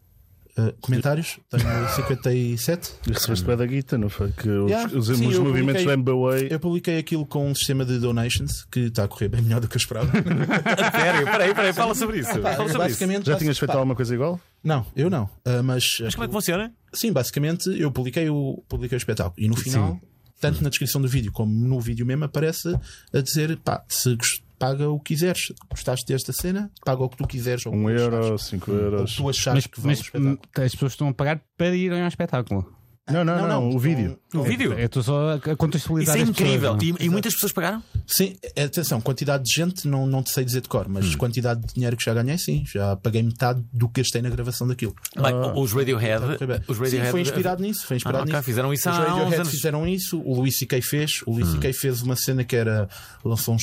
[0.58, 1.38] Uh, comentários?
[1.50, 1.62] Tenho
[1.96, 2.92] 57.
[3.06, 4.32] E recebeste bem da guita, não foi?
[4.32, 4.98] Que os, Yeah.
[4.98, 6.52] os, Sim, os eu movimentos publiquei- do MBA.
[6.54, 9.68] Eu publiquei aquilo com um sistema de donations que está a correr bem melhor do
[9.68, 10.10] que eu esperava.
[10.92, 11.24] Sério?
[11.26, 12.30] Peraí, peraí, fala sobre isso.
[12.40, 12.78] Pá, Fala sobre isso.
[12.78, 14.40] basicamente, Já basi- tinhas feito pá, alguma coisa igual?
[14.62, 15.24] Não, eu não.
[15.46, 16.72] Uh, mas, Mas como é que funciona?
[16.92, 20.00] sim, basicamente eu publiquei o, publiquei o espetáculo e no final,
[20.40, 22.74] tanto na descrição do vídeo como no vídeo mesmo, aparece
[23.12, 25.52] a dizer: pá, se gost- paga o que quiseres.
[25.70, 26.70] Gostaste desta cena?
[26.84, 27.64] Paga o que tu quiseres.
[27.66, 28.42] ou o Um que tu euro, achares.
[28.42, 29.14] cinco euros.
[29.16, 32.74] tu achares Mas, que vale mas as pessoas estão a pagar para irem ao espetáculo.
[33.10, 34.18] Não, não, não, Não, o vídeo.
[34.34, 34.74] O vídeo?
[34.74, 36.74] Eu estou só a Isso contextualizar é as pessoas, incrível.
[36.74, 36.84] é?
[37.02, 37.82] E, e muitas pessoas pagaram?
[38.06, 41.72] Sim, atenção, quantidade de gente não, não te sei dizer de cor, mas quantidade de
[41.72, 44.94] dinheiro que já ganhei, sim, já paguei metade do que gastei na gravação daquilo.
[45.16, 46.36] Bem, os Radiohead.
[46.36, 46.60] Foi bem.
[46.68, 48.42] Os Sim, Radiohead foi inspirado nisso, foi inspirado Ah, nisso.
[48.42, 50.82] fizeram isso Os há uns Radiohead fizeram isso, o Luís C.K.
[50.82, 51.72] fez, o Luís C.K.
[51.72, 52.90] fez uma cena que era
[53.24, 53.58] lançou um,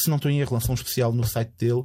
[0.00, 1.82] se não estou em erro, lançou um especial no site dele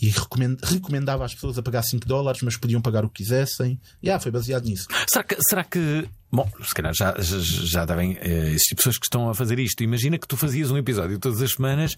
[0.00, 3.78] e recomend- recomendava às pessoas a pagar 5 dólares, mas podiam pagar o que quisessem.
[4.02, 4.86] E ah, foi baseado nisso.
[5.06, 6.08] Será que, será que.
[6.32, 9.82] Bom, se calhar já, já, já devem eh, existir pessoas que estão a fazer isto.
[9.82, 11.96] Imagina que tu fazias um episódio todas as semanas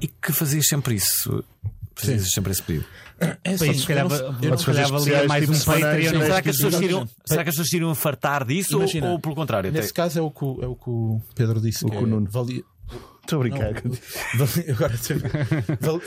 [0.00, 1.42] e que fazias sempre isso.
[1.94, 2.86] Fazias sempre esse pedido.
[3.44, 6.18] É Pois, se calhar, eu não- se calhar valia mais tipo um Patreon.
[6.18, 6.24] né?
[6.26, 9.10] Será que, as pessoas iriam, será que as pessoas iriam a fartar disso ou, Imagina.
[9.10, 9.70] ou pelo contrário?
[9.70, 11.84] Nesse Até- caso é o que, o- é o, que o Pedro disse.
[11.84, 12.28] O que que o é, Nuno.
[12.30, 12.64] valia-
[13.22, 13.72] Estou a brincar.
[14.34, 14.94] Não, agora,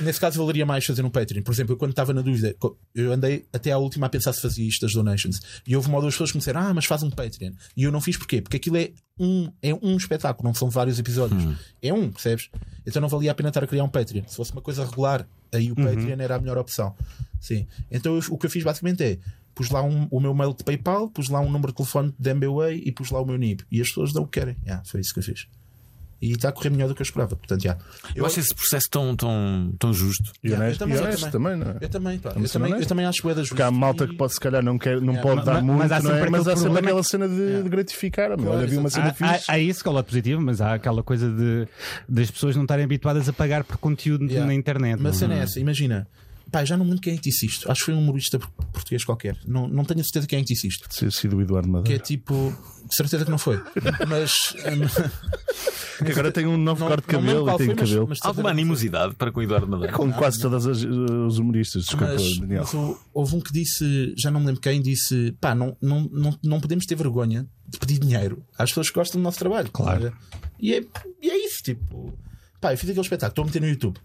[0.01, 1.41] nesse caso valeria mais fazer um Patreon.
[1.43, 2.56] Por exemplo, eu quando estava na dúvida,
[2.93, 5.39] eu andei até à última a pensar se fazia isto das donations.
[5.65, 7.54] E houve uma ou duas pessoas que me disseram, ah, mas faz um Patreon.
[7.75, 8.41] E eu não fiz porquê?
[8.41, 11.41] Porque aquilo é um, é um espetáculo, não são vários episódios.
[11.82, 12.49] É um, percebes?
[12.86, 14.23] Então não valia a pena estar a criar um Patreon.
[14.28, 16.93] Se fosse uma coisa regular, aí o Patreon era a melhor opção.
[17.39, 17.65] Sim.
[17.89, 19.17] Então eu- o que eu fiz basicamente é.
[19.54, 22.30] Pus lá um- o meu mail de PayPal, pus lá um número de telefone de
[22.30, 23.63] MBWay e pus lá o meu NIB.
[23.71, 24.58] E as pessoas dão o que querem.
[24.65, 25.47] Yeah, foi isso que eu fiz.
[26.26, 27.36] E está a correr melhor do que eu esperava.
[27.36, 27.78] Portanto, já.
[28.16, 30.32] Eu acho esse processo tão, tão, tão justo.
[30.44, 31.52] E Yeah, honesto, eu também, e eu honesto também.
[31.54, 31.78] também, não é?
[31.86, 32.30] Eu também, pá.
[32.36, 33.50] Eu também, eu também acho bué da justo.
[33.56, 35.22] Porque há malta que pode, se calhar não, quer, não Yeah.
[35.22, 36.14] pode Mas- dar mas muito, há não é?
[36.16, 38.28] sempre mas há sempre aquela cena de, de gratificar.
[38.38, 39.52] Claro, Olha, vi uma cena Há, há, fixe.
[39.52, 41.68] há isso que é o lado positivo, mas há aquela coisa de
[42.08, 44.46] das pessoas não estarem habituadas a pagar por conteúdo Yeah.
[44.46, 45.00] na internet.
[45.02, 46.08] Mas a cena é essa, imagina.
[46.56, 47.70] Pá, já não me lembro quem é que disse isto.
[47.70, 49.38] Acho que foi um humorista por- português qualquer.
[49.46, 50.88] Não, não tenho a certeza quem é que disse isto.
[50.88, 52.02] Ter sido o Eduardo Que é Madeira.
[52.04, 52.56] tipo.
[52.88, 53.62] De certeza que não foi.
[54.08, 54.56] Mas.
[56.06, 58.06] Que agora tem um novo não- corte de cabelo e tem foi, mas- cabelo.
[58.08, 59.94] mas certeza Alguma animosidade para com o Eduardo Madeira?
[59.94, 61.84] Com quase todos os humoristas.
[61.86, 62.62] Desculpa, Mas, Daniel.
[62.63, 66.02] mas hou- houve um que disse, já não me lembro quem, disse: pá, não, não,
[66.12, 69.70] não, não podemos ter vergonha de pedir dinheiro às pessoas que gostam do nosso trabalho.
[69.72, 70.13] Claro.
[70.60, 70.84] E é,
[71.22, 72.13] e é isso, tipo,
[72.60, 73.98] pá, eu fiz aquele espetáculo, estou a meter no YouTube.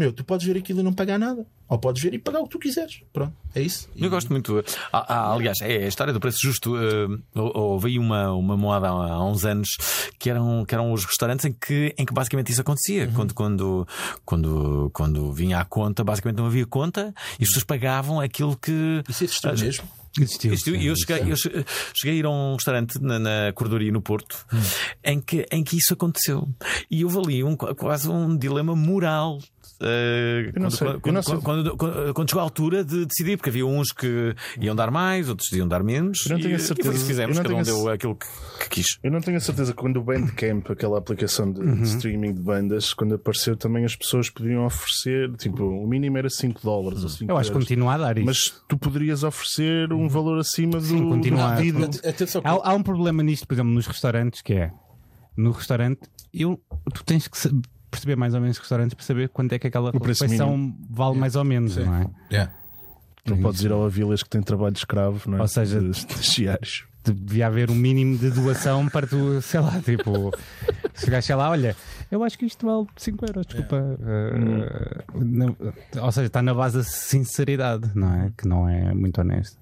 [0.00, 1.44] Meu, tu podes ver aquilo e não pagar nada.
[1.68, 3.02] Ou podes ver e pagar o que tu quiseres.
[3.12, 3.86] Pronto, é isso.
[3.94, 4.64] E- Eu gosto muito.
[4.90, 6.74] Ah, ah, aliás, é a história do preço justo.
[6.74, 9.76] Uh, houve aí uma, uma moda há, uns anos
[10.18, 13.04] que eram, que eram os restaurantes em que, em que basicamente isso acontecia.
[13.08, 13.12] Uhum.
[13.12, 13.88] Quando, quando,
[14.24, 19.02] quando, quando vinha a conta, basicamente não havia conta e as pessoas pagavam aquilo que.
[19.06, 19.84] Isso existiu mesmo.
[20.18, 20.52] Existiu.
[20.54, 24.02] Isto, eu, cheguei, eu che- cheguei a ir a um restaurante na, na corredoria no
[24.02, 24.44] Porto
[25.04, 26.48] em, que, em que isso aconteceu.
[26.90, 29.38] E houve ali um, quase um dilema moral.
[29.82, 31.36] Eh, quando, sei, quando- eu não sei.
[31.38, 35.28] quando- quando- quando chegou a altura de decidir, porque havia uns que iam dar mais,
[35.28, 36.24] outros iam dar menos.
[36.26, 37.64] Eu não tenho e, a certeza- e foi isso que fizemos, eu não cada um
[37.64, 38.26] tenho a deu aquilo que,
[38.64, 38.98] que quis.
[39.02, 42.40] Eu não tenho a certeza que quando o Bandcamp, aquela aplicação de, de streaming de
[42.40, 47.08] bandas, quando apareceu também as pessoas podiam oferecer, tipo, o mínimo era 5 dólares ou
[47.08, 48.26] 5 Eu acho que continua a dar isso.
[48.26, 51.84] Mas tu poderias oferecer um valor acima do, Sim, continua do pedido.
[51.84, 54.70] At- Atenção, que- Há, há um problema nisto, por exemplo, nos restaurantes, que é
[55.36, 56.00] no restaurante,
[56.34, 56.60] eu,
[56.92, 57.50] tu tens que sa-
[57.90, 61.36] perceber mais ou menos os restaurantes para saber quanto é que aquela refeição vale mais
[61.36, 62.06] ou menos, não é?
[62.30, 62.52] Yeah.
[63.26, 65.40] Não podes ir ao Avilas que tem trabalho de escravo, não é?
[65.42, 66.84] Ou seja- de, de chiares.
[67.02, 70.30] Devia haver um mínimo de doação para tu, sei lá, tipo,
[70.94, 71.74] chegaste lá, olha,
[72.10, 73.76] eu acho que isto vale 5 euros, desculpa.
[73.76, 75.56] Uh, não-
[76.02, 78.30] ou seja, está na base da sinceridade, não é?
[78.36, 79.56] Que não é muito honesto.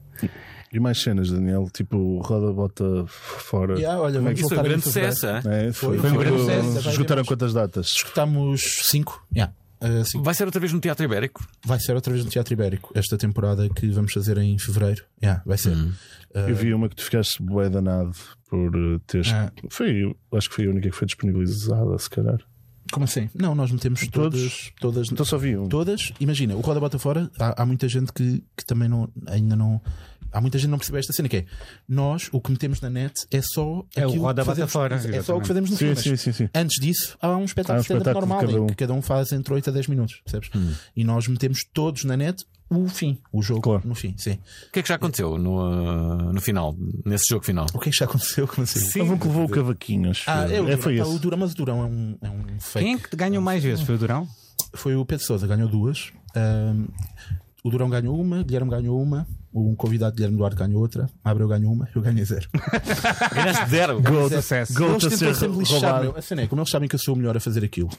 [0.72, 3.78] E mais cenas, Daniel, tipo, roda bota fora.
[3.78, 5.26] Yeah, olha, vamos Isso foi um grande sucesso.
[5.26, 5.40] é?
[5.46, 7.86] É, foi, Foi um grande sucesso, Esgotaram quantas datas?
[7.88, 9.26] Escutamos 5.
[9.34, 9.52] Yeah.
[9.80, 10.24] Uh, cinco.
[10.24, 11.46] Vai ser outra vez no Teatro Ibérico.
[11.64, 12.90] Vai ser outra vez no Teatro Ibérico.
[12.94, 15.04] Esta temporada que vamos fazer em fevereiro.
[15.22, 15.76] Yeah, vai ser.
[16.34, 18.12] Eu vi uma que tu ficaste bué danado
[18.50, 19.32] por eh, teres.
[19.32, 19.52] Ah.
[19.70, 22.38] Foi, acho que foi a única que foi disponibilizada, se calhar.
[22.90, 23.28] Como assim?
[23.34, 24.40] Não, nós metemos Todos?
[24.40, 24.72] todas.
[24.80, 25.12] Todas.
[25.12, 25.68] Então só vi um.
[25.68, 29.54] Todas, imagina, o Roda Bota Fora, há, há muita gente que, que também não, ainda
[29.54, 29.80] não.
[30.32, 31.44] Há muita gente que não percebe esta cena que é
[31.88, 35.22] nós, o que metemos na net é só É o Roda que fazemos, Fora, É
[35.22, 36.48] só o que fazemos no Sim, sim, sim, sim.
[36.54, 38.66] Antes disso, há um espetáculo Há um espetáculo normal cada um.
[38.66, 40.50] que cada um faz entre 8 a 10 minutos, percebes?
[40.94, 43.82] E nós metemos todos na net o fim, o jogo Claro.
[43.88, 44.38] no fim, sim.
[44.68, 47.64] O que é que já aconteceu no, uh, no final, nesse jogo final?
[47.72, 48.46] O que é que já aconteceu?
[48.46, 48.80] Como assim?
[48.80, 49.00] Sim.
[49.00, 50.12] Houve um que levou o cavaquinho.
[50.26, 51.16] Ah, é o, é, foi Durão, esse.
[51.16, 52.84] o Durão, mas o Durão é um, é um fake.
[52.84, 53.82] Quem é que ganhou mais vezes?
[53.86, 54.28] Foi o Durão?
[54.74, 56.12] Foi o Pedro Sousa, ganhou duas.
[56.36, 56.88] Ahm,
[57.64, 59.26] o Durão ganhou uma, Guilherme ganhou uma,
[59.66, 62.48] um convidado Guilherme Duarte ganhou outra, Abreu ganhou uma, eu ganhei zero.
[63.34, 64.00] Ganhaste zero.
[64.02, 64.74] Gol sucesso.
[64.74, 66.02] Gol Eles a tentam ser sempre lixar, roubado.
[66.04, 66.16] meu.
[66.16, 67.88] A cena é, como eles sabem que eu sou o melhor a fazer aquilo.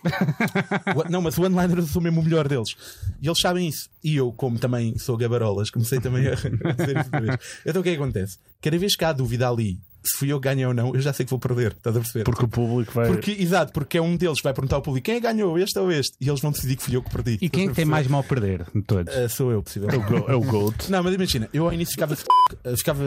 [0.95, 2.76] O- não, mas o onliner eu sou mesmo o melhor deles.
[3.22, 3.89] E eles sabem isso.
[4.04, 6.52] E eu, como também sou gabarolas, comecei também a dizer
[6.98, 7.38] isso outra vez.
[7.65, 8.38] Então o que é que acontece?
[8.62, 11.12] Cada vez que há dúvida ali, se fui eu que ganhei ou não, eu já
[11.13, 11.73] sei que vou perder.
[11.73, 12.23] Estás a perceber?
[12.23, 13.07] Porque o público vai.
[13.07, 15.77] Porque, exato, porque é um deles que vai perguntar ao público quem é ganhou, este
[15.79, 16.15] ou este.
[16.21, 17.38] E eles vão decidir que fui eu que perdi.
[17.41, 19.13] E quem é que tem mais mal a perder de todos?
[19.15, 19.97] Ah, sou eu, É possivelmente.
[20.05, 20.89] o, go- é o GOAT.
[20.89, 22.17] Não, mas imagina, eu ao início ficava,
[22.63, 23.03] eh, ficava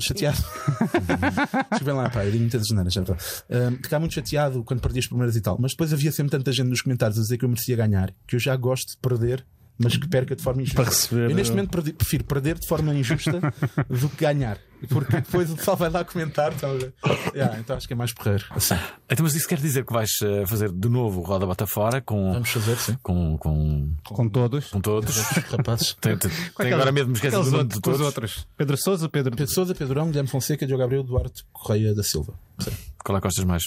[0.00, 0.38] chateado.
[1.70, 3.14] Desculpem lá, pá, eu digo muitas já está.
[3.50, 5.56] Ah, ficava muito chateado quando perdia as primeiras e tal.
[5.60, 8.36] Mas depois havia sempre tanta gente nos comentários a dizer que eu merecia ganhar, que
[8.36, 9.44] eu já gosto de perder,
[9.78, 10.80] mas que perca de forma injusta.
[10.82, 13.40] Para receber, Eu neste eh, momento perdi- prefiro perder de forma injusta
[13.90, 14.58] do que ganhar.
[14.88, 16.52] Porque depois o pessoal vai lá comentar.
[16.52, 16.92] ver?
[17.34, 18.44] Yeah, então acho que é mais porreiro.
[18.50, 18.74] Assim,
[19.08, 22.02] Então, mas isso quer dizer que vais uh, fazer de novo o Roda Bota Fora
[22.02, 22.94] com, vamos fazer, sim.
[23.02, 24.68] com, com, Com todos?
[24.68, 25.16] com todos?
[25.16, 25.94] Rapazes.
[26.00, 28.06] Tem, tem, tem agora mesmo me esqueci Aqueles do nome outros, de com os todos.
[28.06, 28.46] outros.
[28.58, 29.34] Pedro Souza, Pedro.
[29.36, 32.34] Pedro Souza, Pedro Rão, Guilherme Fonseca, Diogo Gabriel, Duarte Correia da Silva.
[32.58, 32.70] Sim.
[33.02, 33.64] Qual é que gostas mais?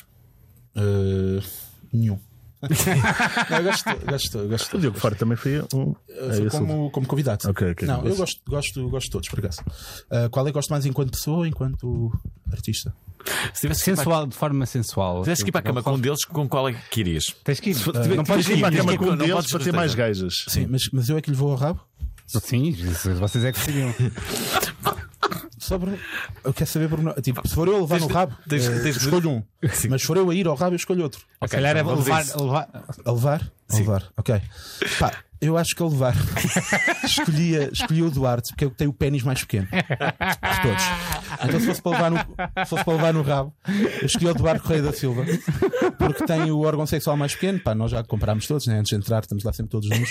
[0.76, 1.42] Uh,
[1.92, 2.20] nenhum.
[3.50, 4.78] Não, eu gosto, gosto, gosto.
[4.78, 5.96] O Diogo Faro também foi um.
[6.10, 7.50] Eu É como, como convidado.
[7.50, 7.88] Ok, ok.
[7.88, 9.62] Não, eu gosto, gosto, gosto de todos, por acaso.
[9.62, 12.12] Uh, qual é que gosto mais enquanto pessoa ou enquanto
[12.52, 12.94] artista?
[13.54, 15.18] Se tivesse ir para, Sensual, de forma sensual.
[15.18, 17.26] se tivesse que ir para a cama com um deles, com qual é que irias?
[17.44, 17.76] Tens que ir.
[17.76, 19.64] Tive- não tive podes que ir para a cama não com um podes deles para
[19.64, 20.34] ter mais gajas.
[20.48, 21.82] Sim, mas, mas eu é que lhe vou ao rabo?
[22.26, 22.72] Sim,
[23.20, 23.94] vocês é que sabiam.
[25.58, 25.90] Só por...
[26.44, 27.22] Eu quero saber por...
[27.22, 29.44] tipo, se for eu a levar no rabo, tens- eh, tens de- escolho um.
[29.90, 31.22] Mas se for eu a ir ao rabo, eu escolho outro.
[31.44, 32.70] Se calhar é então a levar, levar.
[33.06, 33.52] A levar?
[33.70, 34.42] A levar, ok.
[35.00, 36.16] Pá, eu acho que a levar.
[37.04, 39.68] Escolhia, escolhi o Duarte, porque é o que tem o pênis mais pequeno.
[39.68, 40.84] De todos.
[41.44, 43.54] Então, se fosse para levar no, se fosse para levar no rabo,
[44.02, 45.26] eu escolhi o Duarte Correia da Silva,
[45.98, 47.60] porque tem o órgão sexual mais pequeno.
[47.60, 48.80] Pá, nós já comprámos todos, né?
[48.80, 50.10] antes de entrar, estamos lá sempre todos nus.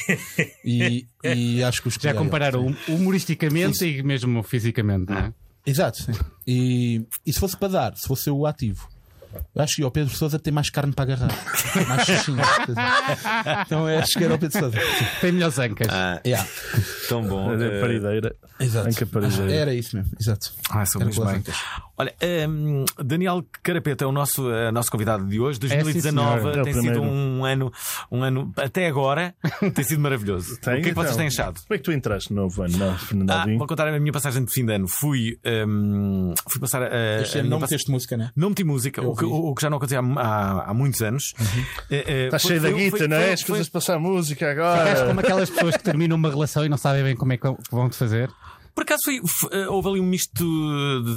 [0.64, 2.18] E, e acho que Já a ele.
[2.18, 5.32] compararam humoristicamente e mesmo fisicamente, não é?
[5.66, 6.12] Exato, sim.
[6.46, 8.88] E, e se fosse para dar, se fosse eu o ativo,
[9.54, 11.28] eu acho que o Pedro Souza tem mais carne para agarrar.
[11.88, 12.42] Mais xuxinha.
[13.66, 14.78] então que era o Pedro Souza.
[15.20, 15.88] Tem melhores ancas.
[16.26, 16.48] Yeah.
[17.08, 17.50] Tão bom.
[17.50, 18.36] A Eh, parideira.
[18.58, 18.88] Exato.
[18.88, 19.50] Em que aparelho?
[19.50, 20.52] Era isso mesmo, exato.
[20.70, 21.42] Ah, são mesmo bem.
[21.42, 21.56] Colavincas.
[21.98, 22.14] Olha,
[22.48, 25.58] hum, Daniel Carapeta é o nosso, eh, nosso convidado de hoje.
[25.64, 26.48] É, sim, 2019.
[26.48, 27.02] É tem sido primeiro.
[27.02, 27.72] um ano,
[28.12, 29.34] um ano, até agora,
[29.74, 30.58] tem sido maravilhoso.
[30.60, 31.18] Tem, o que é que vocês então?
[31.18, 31.54] têm achado?
[31.66, 34.12] Como é que tu entraste no novo ano, não, Fernando Ah, vou contar a minha
[34.12, 34.86] passagem de fim de ano.
[34.88, 36.86] Fui, hum, fui passar a.
[36.86, 38.30] A não pass- meteste música, né?
[38.36, 41.32] Não meti música, o que, o que já não acontecia há, há, há muitos anos.
[41.90, 43.32] Eh, eh, Estás cheio da guita, não é?
[43.32, 45.06] As coisas passar música Ficaste agora.
[45.06, 47.88] como aquelas pessoas que terminam uma relação e não sabem bem como é que vão
[47.88, 48.30] te fazer.
[48.76, 49.22] Por acaso foi,
[49.58, 50.44] eh, houve ali um misto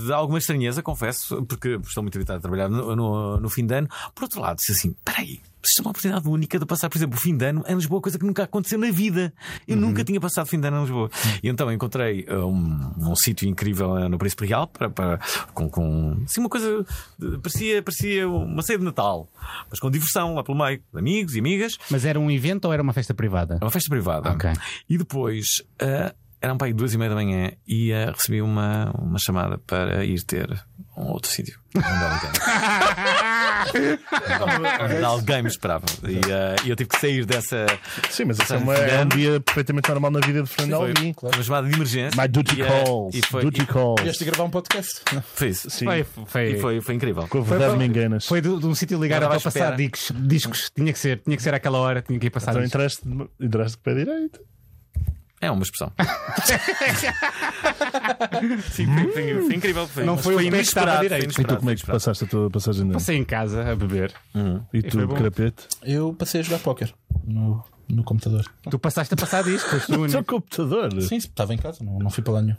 [0.06, 3.76] de, alguma estranheza, confesso, porque estou muito habituado a trabalhar no, no, no fim de
[3.76, 3.90] ano.
[4.16, 7.18] Por outro lado, disse assim: peraí, isto é uma oportunidade única de passar, por exemplo,
[7.18, 9.34] o fim de ano em Lisboa, coisa que nunca aconteceu na vida.
[9.68, 11.12] Eu nunca tinha passado fim de ano em Lisboa.
[11.44, 15.20] E então encontrei eh, um, um sítio incrível eh, no Príncipe Real, para, para,
[15.54, 16.86] com, com assim, uma coisa,
[17.44, 19.28] parecia, parecia uma ceia de Natal,
[19.70, 21.78] mas com diversão lá pelo meio, amigos e amigas.
[21.92, 23.58] Mas era um evento ou era uma festa privada?
[23.60, 24.32] É uma festa privada.
[24.32, 24.50] Ok.
[24.90, 28.92] E depois, uh, eram para aí duas e meia da manhã e uh, recebi uma,
[28.98, 30.50] uma chamada para ir ter
[30.98, 31.60] um outro sítio.
[34.84, 35.86] Onde alguém, me esperava.
[36.08, 37.66] E uh, eu tive que sair dessa.
[38.10, 41.14] Sim, mas isso é, uma- é um dia perfeitamente normal na vida de Fernando Alvim.
[41.22, 42.22] uma chamada de emergência.
[42.22, 43.16] My duty E, uh, calls.
[43.16, 44.02] E foi, duty e- calls.
[44.02, 45.02] Vieste gravar um podcast.
[45.36, 45.70] foi isso.
[45.70, 45.86] Sim.
[45.86, 47.28] Foi, foi, E foi, foi incrível.
[47.28, 48.26] Com a verdade me enganas.
[48.26, 50.72] foi de, de um sítio ligado para passar discos, discos.
[50.76, 53.00] Tinha que ser, tinha que ser àquela hora, tinha que ir passar Então discos.
[53.04, 54.40] entraste, entraste de pé direito.
[55.42, 55.92] É uma expressão.
[58.72, 59.88] Sim, foi, foi- foi incrível.
[59.88, 61.24] Foi, Não mas foi o inesperado, estava foi direito.
[61.24, 62.00] E tu inesperado, como é que foi inesperado.
[62.00, 62.94] passaste a tua passagem de ano?
[62.94, 64.14] Passei em casa a beber.
[64.74, 65.16] E foi tu, bom.
[65.16, 65.68] carapete?
[65.84, 66.94] Eu passei a jogar póquer
[67.26, 68.46] no, no computador.
[68.70, 71.02] Tu passaste a passar discos, foste o No teu computador?
[71.02, 72.56] Sim, estava em casa, não, não fui para lá nenhum.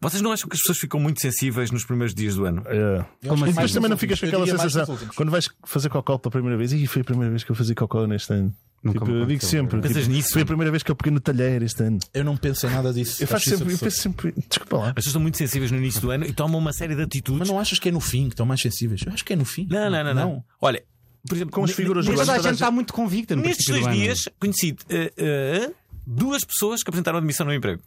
[0.00, 2.62] Vocês não acham que as pessoas ficam muito sensíveis nos primeiros dias do ano?
[2.66, 3.04] É.
[3.28, 3.54] Como E assim?
[3.54, 6.72] depois também não ficas com aquela sensação quando vais fazer cocó pela primeira vez.
[6.72, 8.54] E foi a primeira vez que eu fazia cocó neste ano.
[8.82, 9.80] Nunca Tipo, eu digo sempre.
[9.80, 10.32] Pensas tipo, nisso?
[10.32, 11.98] Foi a primeira vez que eu peguei no talher este ano.
[12.14, 13.22] Eu não penso em nada disso.
[13.22, 14.32] Eu faço sempre, eu penso sempre.
[14.48, 14.88] Desculpa lá.
[14.90, 17.40] As pessoas estão muito sensíveis no início do ano e tomam uma série de atitudes.
[17.40, 19.02] Mas não achas que é no fim que estão mais sensíveis?
[19.04, 19.66] Eu acho que é no fim.
[19.68, 20.44] Não, não, não, não.
[20.60, 20.84] Olha,
[21.28, 23.94] por exemplo, Com as figuras Toda ano, a gente está muito convicta no Nestes dois
[23.94, 25.70] dias conheci eh, eh,
[26.06, 27.82] duas pessoas que apresentaram admissão no emprego.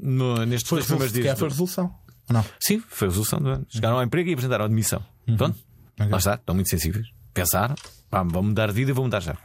[0.00, 1.38] No, nestes Foi, dois primeiros dias.
[1.38, 1.94] foi a resolução.
[2.28, 2.44] Ou não?
[2.60, 3.66] Sim, foi a resolução do ano.
[3.68, 5.02] Chegaram ao emprego e apresentaram admissão.
[5.36, 5.58] Pronto,
[5.98, 7.06] lá está, estão muito sensíveis.
[7.32, 7.74] Pensaram,
[8.10, 9.36] pá, vão mudar de vida e vão mudar já.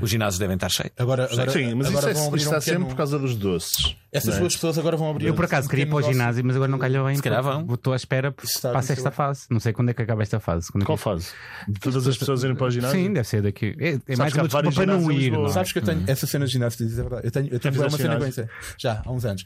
[0.00, 0.92] Os ginásios devem estar cheios.
[0.98, 2.96] Agora, agora, Sim, mas agora isso, vão é, abrir isso um está pequeno- sempre por
[2.96, 3.96] causa dos doces.
[4.12, 4.38] Essas é?
[4.38, 5.26] duas pessoas agora vão abrir.
[5.26, 7.16] Eu por acaso um queria ir para o ginásio, mas agora não calhou bem.
[7.16, 7.66] Se calhar vão.
[7.74, 9.16] Estou à espera Isso está a para a acontecer sexta hoje.
[9.16, 9.46] fase.
[9.50, 10.70] Não sei quando é que acaba esta fase.
[10.70, 11.28] Quando é Qual que- fase?
[11.68, 12.98] De todas as pessoas irem para o ginásio?
[13.00, 13.74] Sim, deve ser daqui.
[13.80, 15.32] É, é mais uma desculpa vários para não ir.
[15.32, 15.48] Não é?
[15.48, 17.26] Sabes que eu tenho essa cena de ginásio, diz a verdade.
[17.26, 18.48] Eu tenho, eu tenho Já uma cena com isso.
[18.78, 19.44] Já, há uns anos.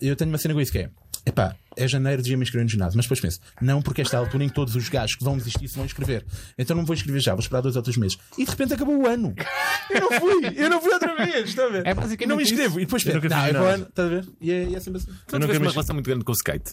[0.00, 0.90] Eu tenho uma cena com isso que é.
[1.26, 2.96] Epá, é janeiro, devia me inscrever no ginásio.
[2.96, 5.24] Mas depois penso, não, porque esta é a altura em que todos os gajos que
[5.24, 6.24] vão desistir se vão inscrever.
[6.56, 8.18] Então não vou inscrever já, vou esperar dois ou três meses.
[8.38, 9.34] E de repente acabou o ano.
[9.90, 11.86] Eu não fui, eu não fui outra vez, está a ver?
[11.86, 12.80] É basicamente não me inscrevo.
[12.80, 13.74] E depois penso, não, é para o ginásio.
[13.74, 14.28] ano, está a ver?
[14.40, 15.10] E é, e é sempre assim.
[15.26, 16.72] Tu nunca tiveste uma relação muito grande com o skate.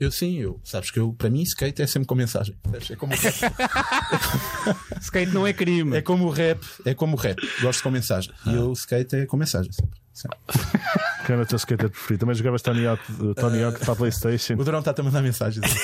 [0.00, 0.60] Eu sim, eu.
[0.64, 2.56] Sabes que eu, para mim, skate é sempre com mensagem.
[2.90, 3.34] É como o rap.
[5.02, 5.96] Skate não é crime.
[5.96, 6.60] É como o rap.
[6.84, 7.38] É como o rap.
[7.60, 8.30] Gosto com mensagem.
[8.46, 9.72] E eu, skate é com mensagem.
[9.72, 9.98] Sempre.
[10.12, 10.38] sempre.
[11.26, 12.20] Quem era o teu skater preferido?
[12.20, 13.02] Também jogavas Tony Hawk,
[13.36, 14.54] Tony Hawk para a Playstation.
[14.54, 15.64] O Durão está-te a mandar mensagens.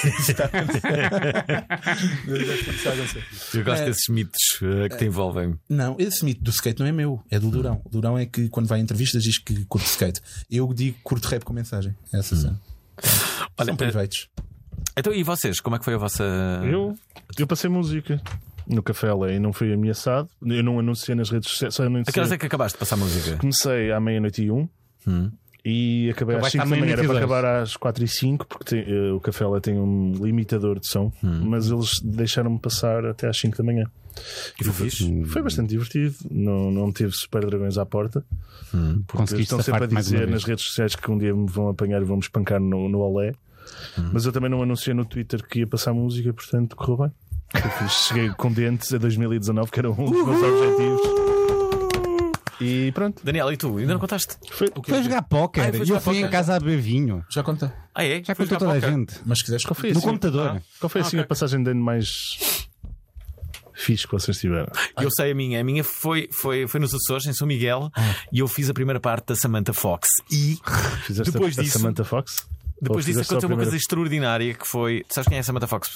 [3.55, 3.85] Eu gosto É.
[3.87, 5.55] desses mitos eh, que te envolvem.
[5.69, 7.81] Não, esse mito do skate não é meu, é do Durão.
[7.85, 10.21] O Durão é que quando vai a entrevistas diz que curte skate.
[10.51, 11.95] Eu digo que curto rap com mensagem.
[12.13, 12.61] É essa cena.
[13.59, 14.29] Olha, São eh, priveitos.
[14.97, 15.61] então e vocês?
[15.61, 16.25] Como é que foi a vossa.
[16.65, 16.97] Eu,
[17.39, 18.21] eu passei música
[18.67, 20.29] no Café Lé e não fui ameaçado.
[20.45, 21.75] Eu não anunciei nas redes sociais.
[21.75, 22.05] Só anunciei.
[22.09, 23.37] A que horas é que acabaste de passar música?
[23.37, 24.69] Comecei à meia-noite e um.
[25.67, 26.93] E acabei às Acabaste 5 à da manhã.
[26.93, 29.79] Era e para acabar às 4 e 5 porque tem- eh, o Café Lé tem
[29.81, 31.11] um limitador de som.
[31.23, 33.85] Mas eles deixaram-me passar até às 5 da manhã.
[34.61, 35.25] E foi fixe?
[35.25, 36.15] Foi bastante divertido.
[36.31, 38.23] Não, não teve super dragões à porta.
[38.71, 41.69] Porque eles Conseguiste estão sempre a dizer nas redes sociais que um dia me vão
[41.69, 43.33] apanhar e vão me espancar no, no Olé.
[44.13, 47.13] Mas eu também não anunciei no Twitter que ia passar música, portanto correu bem.
[47.83, 51.01] Eu cheguei com dentes a 2019, que era um dos meus objetivos.
[52.61, 53.21] E pronto.
[53.25, 53.77] Daniel, e tu?
[53.79, 54.37] Ainda não contaste?
[54.51, 57.25] Foi, Foi jogar póquer Ah, foi e eu fui em casa a beber vinho.
[57.29, 57.69] Já contei.
[57.95, 58.23] Ah, é?
[58.23, 58.91] Já Foi contou jogar toda a póquer?
[58.93, 59.15] gente.
[59.27, 60.07] Mas se quiseres, foi No assim?
[60.07, 60.63] computador.
[60.81, 62.67] Qual foi assim a passagem de ano mais
[63.75, 64.71] fixe que vocês tiveram?
[65.01, 65.61] Eu sei a minha.
[65.61, 67.91] A minha foi, foi, foi nos Açores, em São Miguel,
[68.33, 70.09] e eu fiz a primeira parte da Samantha Fox.
[70.31, 70.57] E
[71.05, 72.47] Fizeste Depois a, a disso- Samantha Fox?
[72.85, 73.65] Depois disso aconteceu uma primeira?
[73.71, 75.05] coisa extraordinária que foi.
[75.09, 75.91] Sabes quem é Samantha Fox?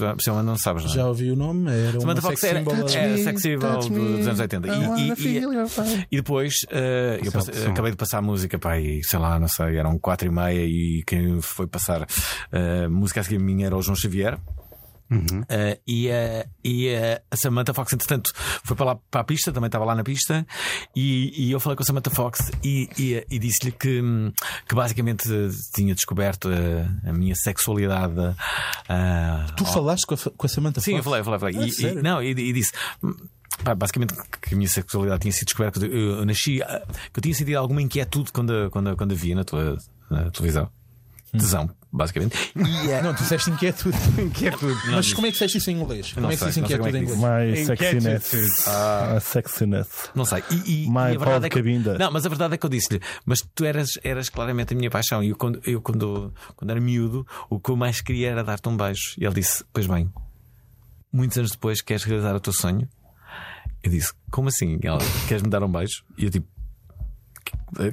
[0.45, 0.95] Não sabes, não é?
[0.95, 1.71] já ouvi o nome.
[1.71, 4.69] Era Samantha uma Fox era, era sex symbol dos anos 80.
[4.69, 7.71] E, e- e- e depois eh, eu passe- opção.
[7.71, 10.65] acabei de passar a música, pá, e sei lá, não sei, eram quatro e meia
[10.65, 12.07] e quem foi passar
[12.53, 14.39] eh, música a seguir a mim era o João Xavier.
[15.11, 18.31] Uh, e a, e a, a Samantha Fox, entretanto,
[18.63, 20.47] foi para lá para a pista, também estava lá na pista,
[20.95, 24.03] e, e eu falei com a Samantha Fox e, e, e disse-lhe que,
[24.69, 25.27] que basicamente
[25.75, 28.19] tinha descoberto a, a minha sexualidade.
[28.21, 31.05] uh, Tu falaste com a, com a Samantha Sim, eu Fox?
[31.23, 31.57] falei, falei, falei.
[31.59, 32.73] Ah, E- e, não, e, e disse.
[33.77, 35.85] basicamente que a minha sexualidade tinha sido descoberta.
[35.85, 39.35] Eu, eu nasci, ah, que eu tinha sentido alguma inquietude quando, quando, quando a via
[39.35, 39.77] na tua
[40.11, 40.71] na televisão.
[41.35, 41.39] Hum.
[41.39, 42.37] Tesão, basicamente.
[42.57, 43.97] E, ah, Não, tu disseste inquietude.
[44.21, 44.79] Inquietude.
[44.91, 46.13] Mas como é que disseste isso em inglês?
[46.13, 47.19] Como não é que sei inquietude é em inglês?
[47.19, 48.35] My sexiness.
[48.35, 48.53] Inquietude.
[48.69, 50.11] A sexiness.
[50.15, 50.43] Não sei.
[50.51, 51.99] E, e- My e a verdade é que, cabinda.
[51.99, 54.91] Não, mas a verdade é que eu disse-lhe, mas tu eras, eras claramente a minha
[54.91, 55.23] paixão.
[55.23, 58.69] E eu, quando, eu quando, quando era miúdo, o que eu mais queria era dar-te
[58.69, 59.15] um beijo.
[59.19, 60.11] E ele disse: Pois bem,
[61.13, 62.89] muitos anos depois, queres realizar o teu sonho?
[63.83, 64.79] Eu disse: Como assim?
[64.83, 66.05] Ela, queres-me dar um beijo?
[66.17, 66.47] E eu tipo.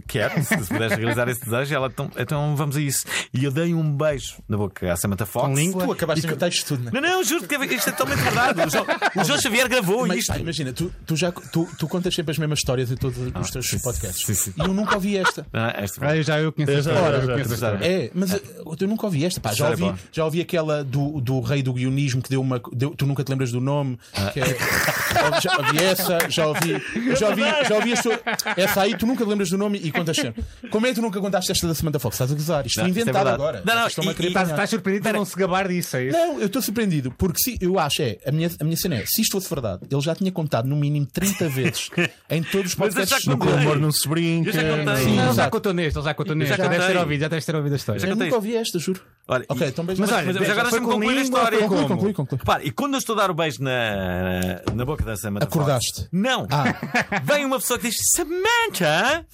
[0.07, 3.05] Quero, se se puderes realizar esse desejo, ela, então, então vamos a isso.
[3.33, 5.47] E eu dei um beijo na boca à Samantha Fox.
[5.47, 5.85] Com língua?
[5.85, 7.01] Tu acabaste de inventar isto tudo, não é?
[7.01, 8.61] Não, não, juro que isto é totalmente verdade.
[8.61, 10.33] O João, o João Xavier gravou Mas, isto.
[10.33, 13.51] pá, imagina, tu, tu, já, tu, tu contas sempre as mesmas histórias em todos os
[13.51, 14.25] teus sim, podcasts.
[14.25, 14.53] sim, sim.
[14.57, 15.45] E eu nunca ouvi esta.
[15.53, 17.17] Ah, esta Ah, eu já eu conheço Eu a já- história.
[17.17, 17.85] já- eu já- conheço a já- história.
[18.05, 18.41] É, mas eh,
[18.81, 19.49] eu nunca ouvi esta, pá.
[19.53, 22.61] Já Sério, ouvi, já ouvi aquela do, do rei do guionismo que deu uma.
[22.71, 23.99] deu- tu nunca te lembras do nome.
[24.33, 24.45] Que é-
[25.41, 26.71] já ouvi essa, já ouvi.
[26.95, 28.19] eu Já ouvi, já ouvi a sua,
[28.55, 30.43] essa aí, tu nunca te lembras do nome e contas sempre.
[30.69, 32.15] Como é que tu nunca contaste esta da Samantha Fox?
[32.15, 32.65] Estás a gozar?
[32.65, 33.61] Isto Não, é inventado agora.
[33.65, 36.17] Não, não, a e- querer Estás, estás surpreendido por não se gabar disso, é isso?
[36.17, 39.05] Não, eu estou surpreendido, porque se, eu acho, é, a minha, a minha cena é,
[39.05, 41.89] se isto fosse verdade, ele já tinha contado no mínimo 30 vezes
[42.29, 43.23] em todos os podcasts.
[43.23, 44.49] já no amor não se brinca.
[44.49, 44.83] Eu já contei.
[44.85, 46.49] não- Sim, Não, já contou neste, ele já contou neste.
[46.49, 48.05] já Já já deves ter ouvido a história.
[48.05, 49.01] Eu nunca ouvi esta, juro.
[49.27, 50.01] Olha, Ok, e- então beijo.
[50.01, 51.59] Mas olha, mas, já agora foi deixa-me concluir a história.
[51.59, 51.89] Conclui, como?
[51.95, 52.39] conclui, conclui.
[52.39, 55.55] Repara, e quando eu estou a dar o beijo na, na boca da Samantha Fox-
[55.55, 56.07] Acordaste?
[56.11, 56.47] Não!
[57.23, 59.25] Vem uma pessoa que diz Samantha!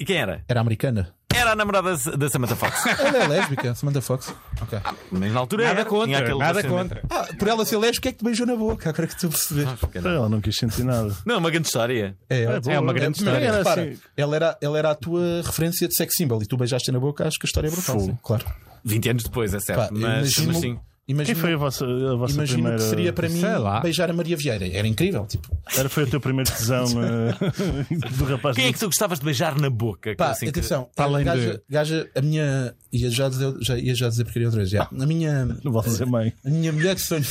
[0.00, 0.42] E quem era?
[0.48, 1.12] Era americana.
[1.34, 2.86] Era a namorada da- Samantha Fox.
[2.98, 4.32] Ela é lésbica, Samantha Fox.
[4.62, 4.78] Ok.
[5.10, 5.88] Mas na altura Nada era.
[5.88, 7.02] Contra, nada contra.
[7.10, 8.88] Ah, por ela ser lésbica, é que te beijou na boca.
[8.88, 9.68] Agora que estou a perceber.
[10.08, 11.14] Ela não quis sentir nada.
[11.26, 12.16] Não, uma grande história.
[12.30, 13.46] É, É uma grande Também história.
[13.46, 13.60] era
[13.92, 14.00] assim.
[14.16, 17.28] ela, era, ela era a tua referência de sex symbol e tu beijaste na boca,
[17.28, 18.18] acho que a história é brutal.
[18.22, 18.46] Claro.
[18.84, 19.78] 20 anos depois, é certo.
[19.80, 20.00] Pá, mas,
[20.36, 20.78] imagino, mas sim.
[21.08, 22.76] imagino, Quem foi a vossa, a vossa imagino primeira.
[22.76, 23.80] que seria para mim lá.
[23.80, 24.66] beijar a Maria Vieira.
[24.68, 25.24] Era incrível.
[25.26, 28.56] Tipo, Era, foi o teu primeiro tesão eh, do rapaz.
[28.56, 30.14] Quem é que tu gostavas de beijar na boca?
[30.16, 32.74] Pá, Assim que- atenção, Para além gaja, de- gaja, a minha.
[32.92, 34.70] Ia já dizer, já, ia já dizer porque queria outra vez.
[34.70, 34.84] Já.
[34.90, 35.44] A minha.
[35.64, 36.32] Não vou dizer mãe.
[36.44, 37.24] A minha mulher de sonho.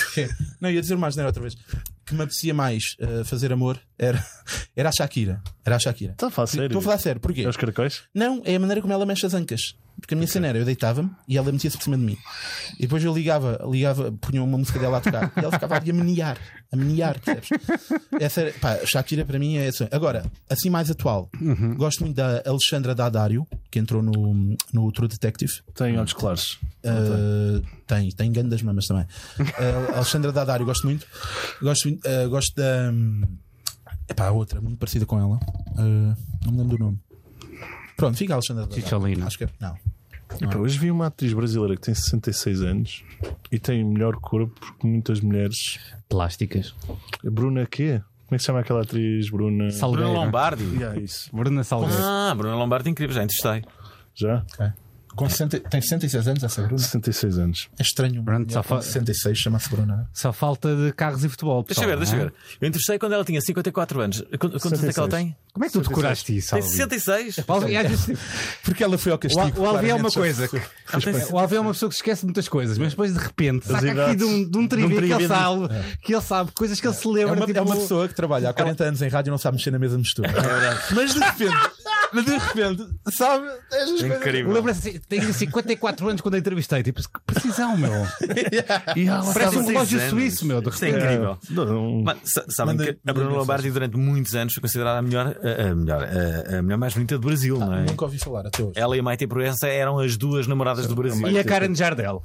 [0.62, 1.56] Não, ia dizer mais, não era outra vez.
[2.06, 4.24] Que me apetecia mais eh, fazer amor era,
[4.76, 5.42] era a Shakira.
[5.66, 6.14] Era a Shakira.
[6.14, 6.66] Está a falar sério?
[6.68, 7.20] Estou a falar sério.
[7.20, 7.42] Porquê?
[7.42, 8.04] É os caracóis?
[8.14, 9.76] Não, é a maneira como ela mexe as ancas.
[10.00, 12.18] Porque a minha cena era, eu deitava-me e ela metia-se por cima de mim.
[12.78, 15.90] E depois eu ligava, ligava, punha uma música dela a tocar e ela ficava ali
[15.90, 16.38] a menear,
[16.72, 17.50] a menear, percebes?
[18.20, 19.90] Essa pá, Shakira para mim é essa.
[19.92, 21.30] Agora, assim mais atual,
[21.76, 25.52] gosto muito da Alexandra Daddario, que entrou no, no True Detective.
[25.74, 26.60] Tem olhos claros.
[26.86, 29.06] Uh, tem, tem grandes mamas também.
[29.40, 31.08] Uh, Alexandra Daddario, gosto muito.
[31.62, 32.92] Gosto, uh, gosto da.
[32.94, 33.24] hum,
[34.08, 35.38] Epá, outra, muito parecida com ela.
[35.76, 37.00] Não me lembro do nome.
[37.98, 38.84] Pronto, fica a Alexandra Daddario.
[38.84, 39.26] Cicciolina.
[39.26, 39.50] Acho que é.
[39.60, 39.76] Não.
[40.42, 43.04] Epá, hoje vi uma atriz brasileira que tem 66 anos
[43.52, 45.80] e tem melhor corpo que muitas mulheres.
[46.08, 46.76] Plásticas.
[47.24, 48.02] Bruna quê?
[48.28, 49.30] Como é que se chama aquela atriz?
[49.30, 49.56] Bruna.
[49.66, 50.10] Bruna Salgueira.
[50.10, 50.64] Lombardi.
[50.76, 51.36] Yeah, isso.
[51.36, 52.04] Bruna Salgueiro.
[52.04, 53.64] Ah, Bruna Lombardi, incrível, já entrevistei.
[54.14, 54.46] Já?
[55.18, 56.78] Com 60, tem 66 anos essa Bruna?
[56.78, 57.70] 66 anos.
[57.78, 58.24] É estranho.
[58.50, 60.10] Só fa- 66 chama-se Bruna.
[60.14, 61.64] Só falta de carros e futebol.
[61.64, 62.26] Deixa pessoal, eu ver, deixa eu é?
[62.26, 62.34] ver.
[62.62, 64.24] Eu entrevistei quando ela tinha 54 anos.
[64.40, 65.10] Quantos anos é que ela 66.
[65.12, 65.36] tem?
[65.54, 66.52] Como é que tu decoraste isso?
[66.52, 66.72] Tem Alvin?
[66.76, 67.38] 66.
[67.40, 68.20] O Alvin, às vezes-
[68.64, 69.60] Porque ela foi ao o castigo.
[69.62, 70.48] O Alvin é uma coisa.
[70.48, 70.62] Tem-
[71.32, 74.06] O Alvin é uma pessoa que esquece de muitas coisas, mas depois de repente saca
[74.06, 75.68] aqui de um, de um trivia um que ele sabe,
[76.04, 77.36] que ele sabe, coisas que ele se É lembra.
[77.38, 79.58] uma, tipo, é uma pessoa que trabalha há 40 anos em rádio e não sabe
[79.58, 80.30] mexer na mesa de mistura.
[80.30, 81.58] É Mas de repente,
[82.14, 83.48] mas de repente, sabe?
[84.04, 84.52] Incrível.
[84.54, 86.84] lembro assim, tenho 54 anos quando a entrevistei.
[86.84, 87.92] Tipo, que precisão, meu.
[88.96, 90.62] E ela Parece um relógio suíço, meu.
[90.62, 91.38] De Isto é incrível.
[91.50, 93.30] Não, Mas, sa- sabem que a Bruna.
[93.38, 96.94] Lombardi durante muitos anos foi considerada a melhor, a, a melhor, a, a mulher mais
[96.94, 97.82] bonita do Brasil, não é?
[97.86, 98.74] Nunca ouvi falar até hoje.
[98.76, 101.28] Ela e a Maite Proença eram as duas namoradas do Brasil.
[101.30, 102.24] E a Karen Jardel.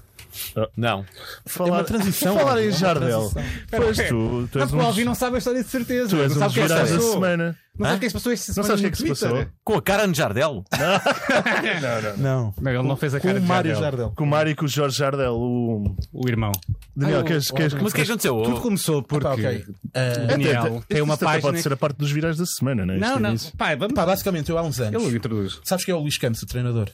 [0.77, 1.05] Não.
[1.45, 2.39] falar, É uma transição.
[2.39, 3.33] Falar É em uma Jardel.
[3.71, 6.09] Pois tu, tu Não, és porque o um, Alvin não sabe a história de certeza.
[6.09, 7.59] tu és não um sabe o dos que é virais da semana.
[7.79, 9.47] Não sabe o que é que se passou Não sabes o que é se passou?
[9.65, 10.65] Com a Karen Jardel?
[12.19, 12.55] Não.
[12.61, 13.91] Não, ele não fez a Com cara o de Mário Jardel.
[13.91, 14.13] Jardel.
[14.17, 15.35] Com o Mário e com o Jorge Jardel.
[15.35, 15.97] O...
[16.13, 16.53] O irmão.
[16.95, 18.43] Daniel, Ah, queres, o- queres, Mas o que é que aconteceu?
[18.43, 19.65] Tudo começou porque Pá, ok.
[19.69, 21.41] o Ah, Daniel tem uma página.
[21.43, 22.99] pode ser a parte dos virais da semana, não é?
[22.99, 23.35] Não, é não.
[23.57, 23.95] Pai, vamos.
[23.95, 25.03] Pá, basicamente, eu há uns anos.
[25.03, 25.61] Ele o introduz.
[25.65, 26.91] Sabes quem é o Luís Campos, o treinador?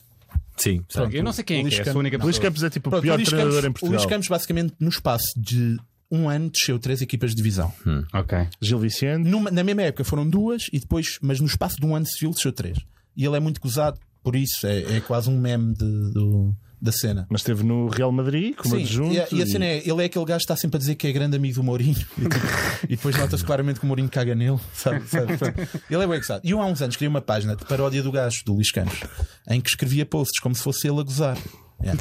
[0.56, 0.84] Sim.
[0.88, 1.08] sei.
[1.12, 1.92] Eu não sei quem é que é, Campos.
[1.92, 2.38] sou a única Luís.
[2.38, 3.98] Campos é tipo o Pronto, pior o Luís treinador Campos, em O Portugal.
[4.00, 5.78] Luís Campos, basicamente, no espaço de
[6.11, 7.73] um ano, desceu três equipas de divisão.
[8.14, 8.38] Ok.
[8.61, 9.29] Gil Vicente.
[9.29, 12.31] Numa- na mesma época foram duas e depois, mas no espaço de um ano civil
[12.31, 12.79] desceu três.
[13.16, 16.92] E ele é muito gozado por isso, é, é quase um meme de- do, da
[16.92, 17.27] cena.
[17.31, 19.14] Mas esteve no Real Madrid como Sim, adjunto.
[19.14, 20.94] e, a, e a cena é, ele é aquele gajo que está sempre a dizer
[20.94, 21.97] que é grande amigo do Mourinho
[22.85, 25.07] e, depois nota-se claramente que o Mourinho caga nele, sabe?
[25.09, 25.68] sabe, sabe?
[25.90, 26.40] Ele é bem gozado.
[26.44, 29.01] E eu há uns anos criei uma página de paródia do gajo, do Luís Campos,
[29.49, 31.37] em que escrevia posts como se fosse ele a gozar.
[31.81, 31.92] É.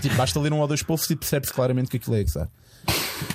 [0.00, 2.48] Tipo, basta ler um ou dois posts e percebe-se claramente que aquilo é gozar.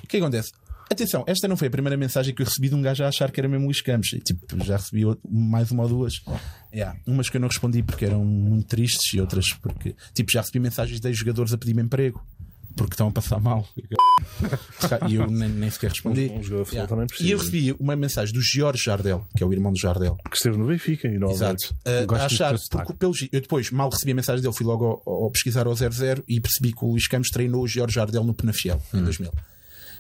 [0.04, 0.52] O que acontece?
[0.92, 3.32] Atenção, esta não foi a primeira mensagem que eu recebi de um gajo a achar
[3.32, 4.10] que era mesmo Luís Campos.
[4.10, 6.22] Tipo, já recebi mais uma ou duas.
[6.74, 7.00] Yeah.
[7.08, 10.60] Umas que eu não respondi porque eram muito tristes e outras porque, tipo, já recebi
[10.60, 12.22] mensagens de jogadores a pedir-me emprego
[12.76, 13.66] porque estão a passar mal.
[15.10, 16.32] E eu nem, nem sequer respondi.
[16.32, 17.30] Um jogador também precisa.
[17.30, 20.18] E eu recebi uma mensagem do Jorge Jardel, que é o irmão do Jardel.
[20.30, 21.32] Que esteve no Benfica e no.
[21.32, 21.74] Exato.
[21.86, 25.24] Uh, a achar, porque, pelo, eu depois mal recebi a mensagem dele, fui logo ao,
[25.24, 28.34] ao pesquisar ao 00 e percebi que o Luís Campos treinou o Jorge Jardel no
[28.34, 29.32] Penafiel em 2000.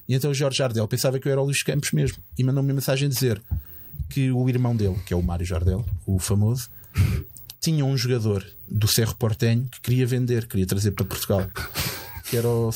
[0.07, 2.69] E então o Jorge Jardel pensava que eu era o Luís Campos mesmo e mandou-me
[2.69, 3.41] uma mensagem dizer
[4.09, 6.69] que o irmão dele, que é o Mário Jardel, o famoso,
[7.61, 11.47] tinha um jogador do Cerro Portenho que queria vender, queria trazer para Portugal.
[12.31, 12.69] Que era, o,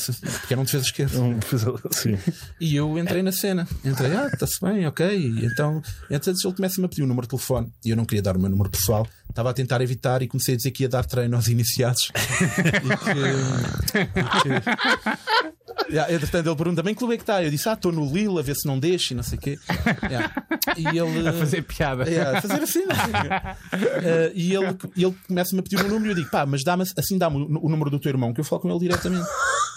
[0.46, 1.18] que era um defesa esquerdo.
[1.22, 2.18] Um defesa- Sim.
[2.60, 3.66] E eu entrei na cena.
[3.82, 5.16] Entrei, ah, está-se bem, ok.
[5.18, 5.80] E então,
[6.10, 7.72] então ele começa-me a pedir o número de telefone.
[7.82, 9.06] E eu não queria dar o meu número pessoal.
[9.36, 12.08] Estava a tentar evitar e comecei a dizer que ia dar treino aos iniciados.
[12.16, 12.20] e
[14.40, 14.48] que.
[15.92, 17.44] Yeah, entretanto, ele pergunta: bem que clube é que está?
[17.44, 19.40] Eu disse: ah, estou no Lille a ver se não deixa e não sei o
[19.42, 19.58] quê.
[20.04, 20.32] Yeah.
[20.74, 21.28] E ele.
[21.28, 22.08] A fazer piada.
[22.08, 22.84] Yeah, a fazer assim.
[24.02, 26.64] Eh, e ele, ele começa-me a pedir o meu número e eu digo: pá, mas
[26.64, 29.28] dá-me, assim dá-me o, o número do teu irmão, que eu falo com ele diretamente.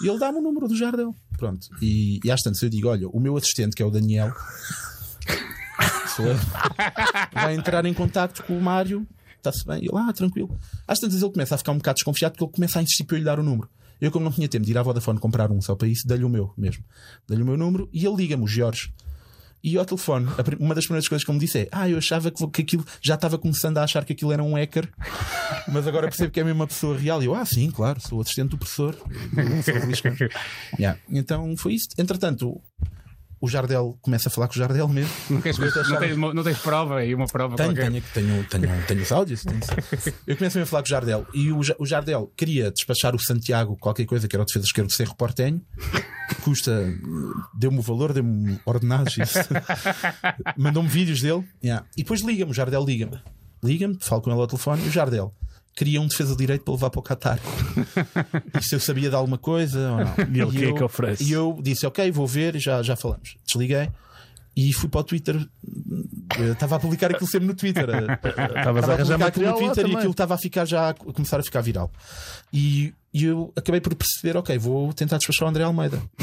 [0.02, 1.14] E ele dá-me o número do Jardel.
[1.36, 1.68] Pronto.
[1.82, 4.32] E, e às tantas eu digo: olha, o meu assistente, que é o Daniel,
[7.34, 9.06] vai entrar em contacto com o Mário.
[9.40, 9.78] Está-se bem?
[9.78, 10.58] E ele, ah, tranquilo.
[10.86, 13.16] Às tantas ele começa a ficar um bocado desconfiado porque ele começa a insistir para
[13.16, 13.68] eu lhe dar o número.
[14.00, 16.24] Eu, como não tinha tempo de ir à Vodafone comprar um só para isso, dei-lhe
[16.24, 16.84] o meu mesmo.
[17.28, 18.92] Dei-lhe o meu número e ele liga-me, o Jorge.
[19.62, 20.26] E ao telefone,
[20.58, 22.84] uma das primeiras coisas que ele me disse é: Ah, eu achava que, que aquilo
[23.02, 24.90] já estava começando a achar que aquilo era um hacker,
[25.68, 27.22] mas agora percebo que é mesmo uma pessoa real.
[27.22, 28.96] E eu, ah, sim, claro, sou assistente do professor.
[29.64, 30.28] Sou o Luís Campos."
[30.78, 30.98] Yeah.
[31.10, 31.88] Então foi isso.
[31.98, 32.58] Entretanto,
[33.40, 35.12] o Jardel começa a falar com o Jardel mesmo.
[35.30, 37.90] Não, queres, não, tens, não tens prova aí, uma prova Tenho, qualquer.
[37.90, 39.42] tenho, tenho, tenho, tenho os áudios.
[39.42, 39.60] tenho.
[40.26, 43.76] Eu começo a falar com o Jardel e o, o Jardel queria despachar o Santiago,
[43.78, 45.62] qualquer coisa, que era o defesa esquerdo do Cerro Portenho,
[46.42, 46.92] custa,
[47.54, 49.14] deu-me o valor, deu-me ordenados,
[50.56, 51.44] mandou-me vídeos dele.
[51.64, 51.86] Yeah.
[51.96, 53.20] E depois liga-me, o Jardel liga-me.
[53.62, 55.34] Liga-me, falo com ele ao telefone e o Jardel
[55.80, 57.38] queria um defesa de direito para levar para o Qatar.
[58.60, 60.14] E se eu sabia de alguma coisa ou não.
[60.30, 61.24] E ele, o que é eu- que oferece?
[61.24, 63.36] E eu disse, ok, vou ver, já, já falamos.
[63.46, 63.88] Desliguei.
[64.54, 65.36] E fui para o Twitter.
[66.38, 67.88] Eu Estava a publicar aquilo sempre no Twitter.
[67.88, 70.64] Estavas a Estava a arranjar publicar aquilo material no Twitter e aquilo estava a ficar
[70.66, 71.90] já a começar a ficar viral.
[72.52, 76.00] E, e eu acabei por perceber, ok, vou tentar despachar o André Almeida.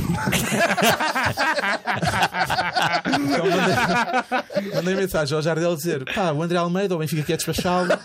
[3.05, 3.75] então mandei,
[4.73, 7.89] mandei mensagem ao Jardel a dizer: pá, o André Almeida, o Benfica quer despachá-lo.
[7.93, 7.97] o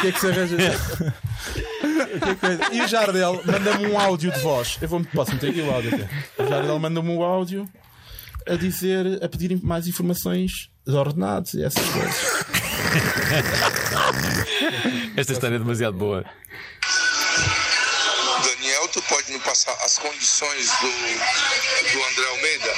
[0.00, 0.56] que é que se arranja?
[0.56, 0.70] É
[2.34, 4.78] que- E o Jardel manda-me um áudio de voz.
[4.80, 6.08] Eu vou, posso meter aqui o áudio até.
[6.42, 7.68] O Jardel manda-me um áudio
[8.46, 12.44] a dizer, a pedir mais informações de ordenados e essas coisas.
[15.16, 16.24] Esta história é demasiado boa.
[18.44, 20.88] Daniel, tu pode me passar as condições do,
[21.92, 22.72] do André Almeida?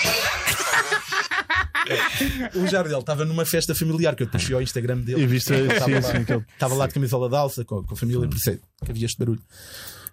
[2.55, 5.23] O Jardel estava numa festa familiar que eu depois fui ao Instagram dele.
[5.23, 7.95] E viste, Ele sim, estava, lá, sim, estava lá de camisola de alça com, com
[7.95, 9.43] a família, por isso é que havia este barulho.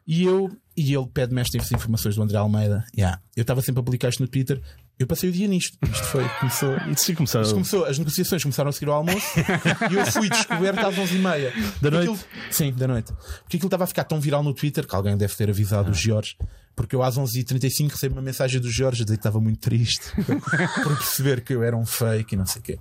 [0.08, 2.86] E eu e ele pede-me estas informações do André Almeida.
[2.96, 3.20] Yeah.
[3.36, 4.62] Eu estava sempre a publicar isto no Twitter.
[5.00, 5.78] Eu passei o dia nisto.
[5.92, 6.76] Isto foi, começou.
[6.96, 7.44] Sim, começaram.
[7.44, 9.26] Isto começou, as negociações começaram a seguir ao almoço
[9.92, 12.26] e eu fui descoberto às 11h30 Da noite?
[12.52, 13.12] sim, da noite.
[13.44, 15.94] Porque aquilo estava a ficar tão viral no Twitter que alguém deve ter avisado o
[15.94, 16.38] Jorge.
[16.76, 20.04] Porque eu às 11h35 recebo uma mensagem do Jorge a dizer que estava muito triste
[20.84, 22.80] por perceber que eu era um fake e não sei o quê.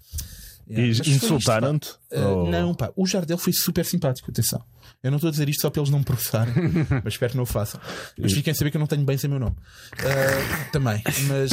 [0.68, 1.90] E Yeah, insultaram-te?
[2.12, 4.62] Uh, Ou- Não, pá, o Jardel foi super simpático, atenção.
[5.03, 6.55] Eu não estou a dizer isto só para eles não me processarem,
[7.03, 7.80] mas espero que não o façam.
[8.16, 9.57] Mas fiquem a saber que eu não tenho bem sem meu nome.
[9.94, 11.53] Uh, também, mas,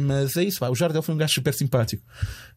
[0.00, 0.70] mas é isso, pá.
[0.70, 2.02] O Jardel foi um gajo super simpático.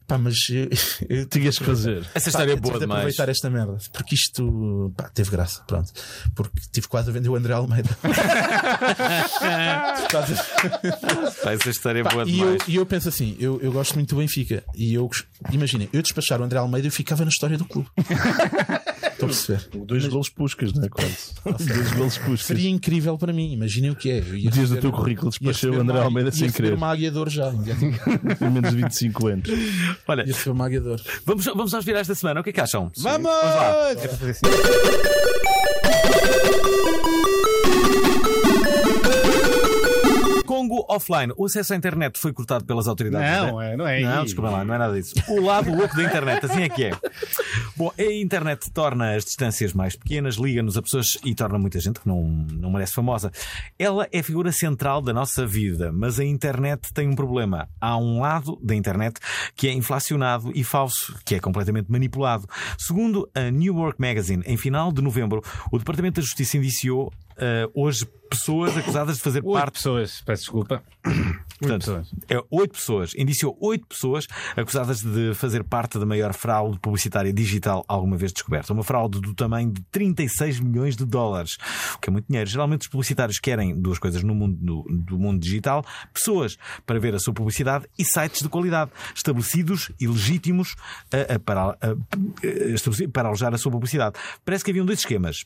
[0.06, 0.68] Pá, mas eu,
[1.08, 1.98] eu Tinhas que fazer.
[2.14, 2.98] Essa Pá, história é eu tive boa de demais.
[3.00, 5.92] aproveitar esta merda porque isto pá, teve graça, pronto.
[6.34, 7.90] Porque tive quase a vender o André Almeida.
[10.10, 10.34] Quase
[11.42, 12.62] Pá, essa história é boa e, eu, demais.
[12.66, 14.64] e eu penso assim: eu, eu gosto muito do Benfica.
[14.74, 15.08] E eu
[15.52, 17.88] imaginem, eu despachar o André Almeida eu ficava na história do clube.
[19.26, 19.84] Estou a perceber.
[19.86, 20.88] Dois golos puscas, não é?
[20.88, 21.34] Quase.
[21.74, 22.46] Dois golos puscas.
[22.46, 23.52] Seria incrível para mim.
[23.52, 24.18] Imaginem o que é.
[24.20, 26.74] Ia Dias do teu currículo ia despachei o André uma- Almeida ia sem querer.
[26.74, 27.52] uma aguiador já.
[27.52, 27.76] Ia
[28.36, 29.48] Tem menos de 25 anos.
[30.06, 31.00] Olha, receber uma aguiador.
[31.24, 32.40] vamos, vamos aos virais da semana.
[32.40, 32.90] O que é que acham?
[32.96, 33.30] Vamos!
[33.30, 33.90] lá.
[33.90, 33.94] É
[40.88, 41.32] offline.
[41.36, 43.50] O acesso à internet foi cortado pelas autoridades.
[43.50, 45.14] Não, é, não é Não, desculpa lá, não é nada disso.
[45.28, 46.92] O lado louco da internet, assim é que é.
[47.76, 52.00] Bom, a internet torna as distâncias mais pequenas, liga-nos a pessoas e torna muita gente
[52.00, 53.30] que não, não merece famosa.
[53.78, 57.68] Ela é a figura central da nossa vida, mas a internet tem um problema.
[57.80, 59.18] Há um lado da internet
[59.56, 62.46] que é inflacionado e falso, que é completamente manipulado.
[62.78, 67.68] Segundo a New York Magazine, em final de novembro, o Departamento da Justiça indiciou eh,
[67.74, 70.82] hoje pessoas acusadas de fazer Oito parte pessoas, peço desculpa.
[71.58, 72.14] Portanto, pessoas.
[72.28, 73.12] É oito pessoas.
[73.16, 74.26] Indiciou oito pessoas
[74.56, 78.72] acusadas de fazer parte da maior fraude publicitária digital alguma vez descoberta.
[78.72, 81.58] Uma fraude do tamanho de 36 milhões de dólares,
[81.96, 82.48] o que é muito dinheiro.
[82.48, 85.84] Geralmente os publicitários querem duas coisas no mundo do, do mundo digital:
[86.14, 90.76] pessoas para ver a sua publicidade e sites de qualidade, estabelecidos e legítimos
[91.12, 91.96] a- a- para, a-
[93.12, 94.14] para alojar a sua publicidade.
[94.44, 95.44] Parece que haviam dois esquemas.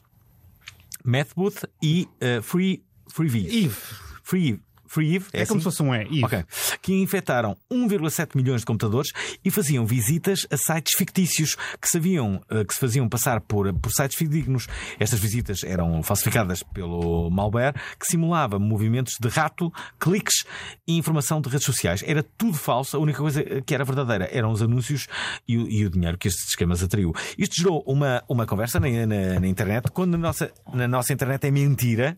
[1.05, 3.48] Mathbooth e uh, Free Freeview.
[3.48, 3.76] Eve.
[4.22, 4.61] Free
[4.95, 5.59] Free Eve, É, como assim?
[5.59, 6.01] se fosse um E.
[6.03, 6.24] Eve.
[6.24, 6.45] Ok.
[6.80, 9.11] Que infectaram 1,7 milhões de computadores
[9.45, 13.90] e faziam visitas a sites fictícios que, sabiam, eh, que se faziam passar por, por
[13.92, 14.66] sites fidedignos.
[15.01, 20.45] Estas visitas eram falsificadas pelo malware que simulava movimentos de rato, cliques
[20.86, 22.03] e informação de redes sociais.
[22.07, 22.97] Era tudo falso.
[22.97, 25.09] A única coisa que era verdadeira eram os anúncios
[25.49, 27.12] e o, e o dinheiro que estes esquemas atraiu.
[27.36, 29.90] Isto gerou uma, uma conversa na, na- na internet.
[29.90, 32.16] Quando na nossa, na nossa internet é mentira,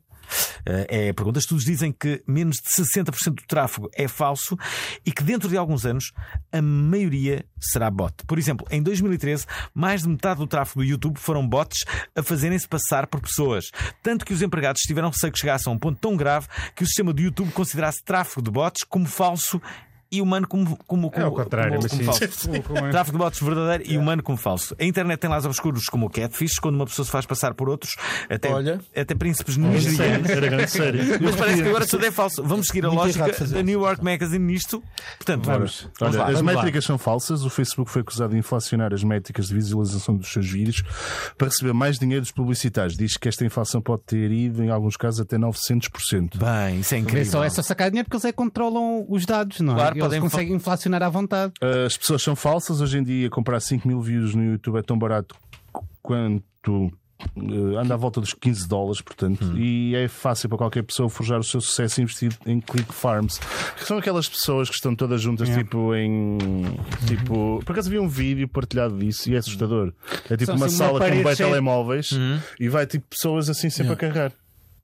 [0.65, 1.45] eh, É, perguntas.
[1.45, 4.57] Estudos dizem que menos de 60% do tráfego é falso
[5.05, 6.13] e que dentro de alguns anos
[6.53, 8.15] a maioria será bot.
[8.27, 12.67] Por exemplo, em 2013, mais de metade do tráfego do YouTube foram bots a fazerem-se
[12.69, 13.71] passar por pessoas.
[14.03, 16.87] Tanto que os empregados tiveram receio que chegasse a um ponto tão grave que o
[16.87, 19.61] sistema do YouTube considerasse tráfego de bots como falso
[20.11, 22.63] e humano como, como, como, É o contrário, como, mas como sim.
[22.63, 22.91] falso.
[22.91, 24.75] Tráfego de bots verdadeiro e humano como falso.
[24.79, 27.69] A internet tem lados obscuros como o catfish, quando uma pessoa se faz passar por
[27.69, 27.97] outros,
[28.31, 28.81] até, Olha.
[28.95, 30.31] até príncipes nigerianos.
[30.31, 31.01] Era grande sério.
[31.21, 32.43] Mas parece que agora tudo é falso.
[32.45, 33.63] Vamos seguir a Muito lógica da.
[33.63, 34.83] New York Magazine nisto.
[35.17, 35.89] Portanto, Vamos.
[35.99, 36.29] vamos Olha, lá.
[36.31, 36.61] as vamos lá.
[36.61, 37.45] métricas são falsas.
[37.45, 40.83] O Facebook foi acusado de inflacionar as métricas de visualização dos seus vídeos
[41.37, 42.97] para receber mais dinheiro dos publicitários.
[42.97, 46.37] Diz que esta inflação pode ter ido, em alguns casos, até 900%.
[46.37, 47.31] Bem, isso é incrível.
[47.33, 49.77] só essa sacar dinheiro porque eles é que controlam os dados, não é?
[49.77, 51.53] Claro, podem conseguem inflacionar à vontade.
[51.87, 52.81] As pessoas são falsas.
[52.81, 55.35] Hoje em dia, comprar 5 mil views no YouTube é tão barato
[56.03, 56.91] quanto.
[57.37, 61.41] eh, anda à volta dos 15 dólares, portanto, e é fácil para qualquer pessoa forjar
[61.41, 63.39] o seu sucesso e investir em click farms.
[63.79, 66.37] Que são aquelas pessoas que estão todas juntas, tipo em.
[67.07, 69.93] Tipo, por acaso vi um vídeo partilhado disso e é assustador.
[70.29, 72.11] É tipo São uma assim uma sala com bem telemóveis
[72.61, 74.33] e vai tipo pessoas assim sempre a carregar.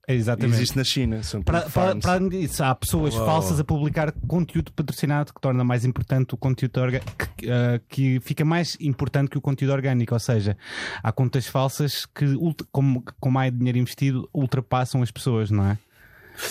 [0.07, 0.55] Exatamente.
[0.55, 1.23] Existe na China.
[1.23, 5.63] São Para, para, para além disso, há pessoas falsas a publicar conteúdo patrocinado que torna
[5.63, 7.01] mais importante o conteúdo orga-
[7.37, 10.13] que, eh, que fica mais importante que o conteúdo orgânico.
[10.13, 10.57] Ou seja,
[11.01, 12.25] há contas falsas que,
[12.71, 15.77] como, com mais dinheiro investido, ultrapassam as pessoas, não é?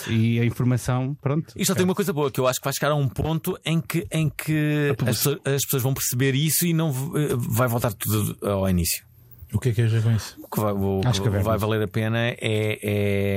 [0.08, 1.52] E a informação, pronto.
[1.56, 3.58] Isto só tem uma coisa boa, que eu acho que vai chegar a um ponto
[3.64, 7.66] em que, em que as, pessoas, as pessoas vão perceber isso e não v- vai
[7.68, 9.04] voltar tudo ao início.
[9.54, 10.36] O que é que é já com isso?
[10.42, 12.36] O que vai, o Acho que vai valer a pena é.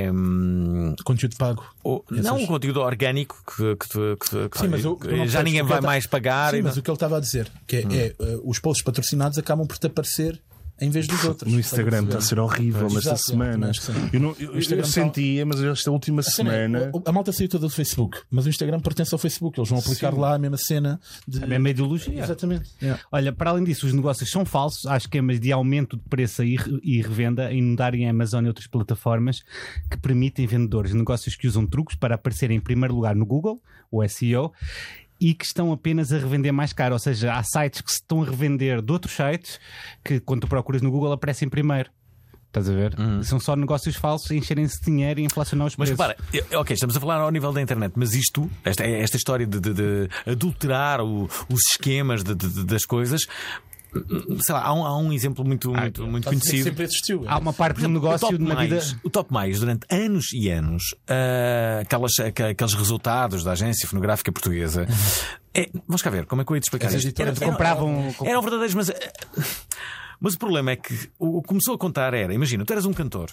[0.06, 1.64] é, hum, Conteúdo pago.
[1.84, 4.98] o- não o conteúdo orgânico que, que, tu- que, que- Sim, mas o-
[5.28, 6.52] já ninguém vai tá- mais pagar.
[6.52, 8.84] Sim, mas não- o que ele estava a dizer, que é, é, uh, os posts
[8.84, 10.40] patrocinados acabam por te aparecer
[10.80, 11.52] em vez dos outros.
[11.52, 13.74] No Instagram está a ser horrível Exato, nesta é, semana.
[13.74, 13.94] sim.
[14.12, 16.92] Eu, não, eu, eu está- sentia, mas esta última A cena é, semana.
[16.94, 19.60] o- a malta saiu toda do Facebook, mas o Instagram pertence ao Facebook.
[19.60, 21.44] Eles vão aplicar lá a mesma cena de.
[21.44, 22.20] A mesma ideologia.
[22.22, 22.70] Exatamente.
[22.82, 23.02] Yeah.
[23.12, 24.86] Olha, para além disso, os negócios são falsos.
[24.86, 28.68] Há esquemas de aumento de preço e e revenda a inundarem a Amazon e outras
[28.68, 29.44] plataformas
[29.90, 33.62] que permitem vendedores negócios que usam truques para aparecerem em primeiro lugar no Google,
[33.92, 34.52] o SEO,
[35.20, 36.94] e que estão apenas a revender mais caro.
[36.94, 39.60] Ou seja, há sites que se estão a revender de outros sites
[40.04, 41.90] que, quando tu procuras no Google, aparecem primeiro.
[42.48, 42.96] Estás a ver?
[43.24, 46.06] São só negócios falsos encherem-se de dinheiro e inflacionar os Mas preços.
[46.16, 49.46] repara, eu- ok, estamos a falar ao nível da internet, mas isto, esta, esta história
[49.46, 53.24] de, de- de adulterar o- os esquemas de- das coisas,
[54.42, 56.64] sei lá, há um, há um exemplo muito, muito, muito Está a dizer que conhecido.
[56.70, 57.24] Sempre existiu.
[57.28, 59.00] Há uma parte do negócio o top, na mais, vida.
[59.04, 64.88] o top mais, durante anos e anos, ah, aquelas, aqueles resultados da agência fonográfica portuguesa.
[65.54, 67.22] É, vamos cá ver, como é que eu ia te explicar isto?
[67.22, 68.92] Eram- compravam- Eram verdadeiros, mas.
[70.20, 72.86] Mas o problema é que o o que começou a contar era: imagina, tu eras
[72.86, 73.30] um cantor.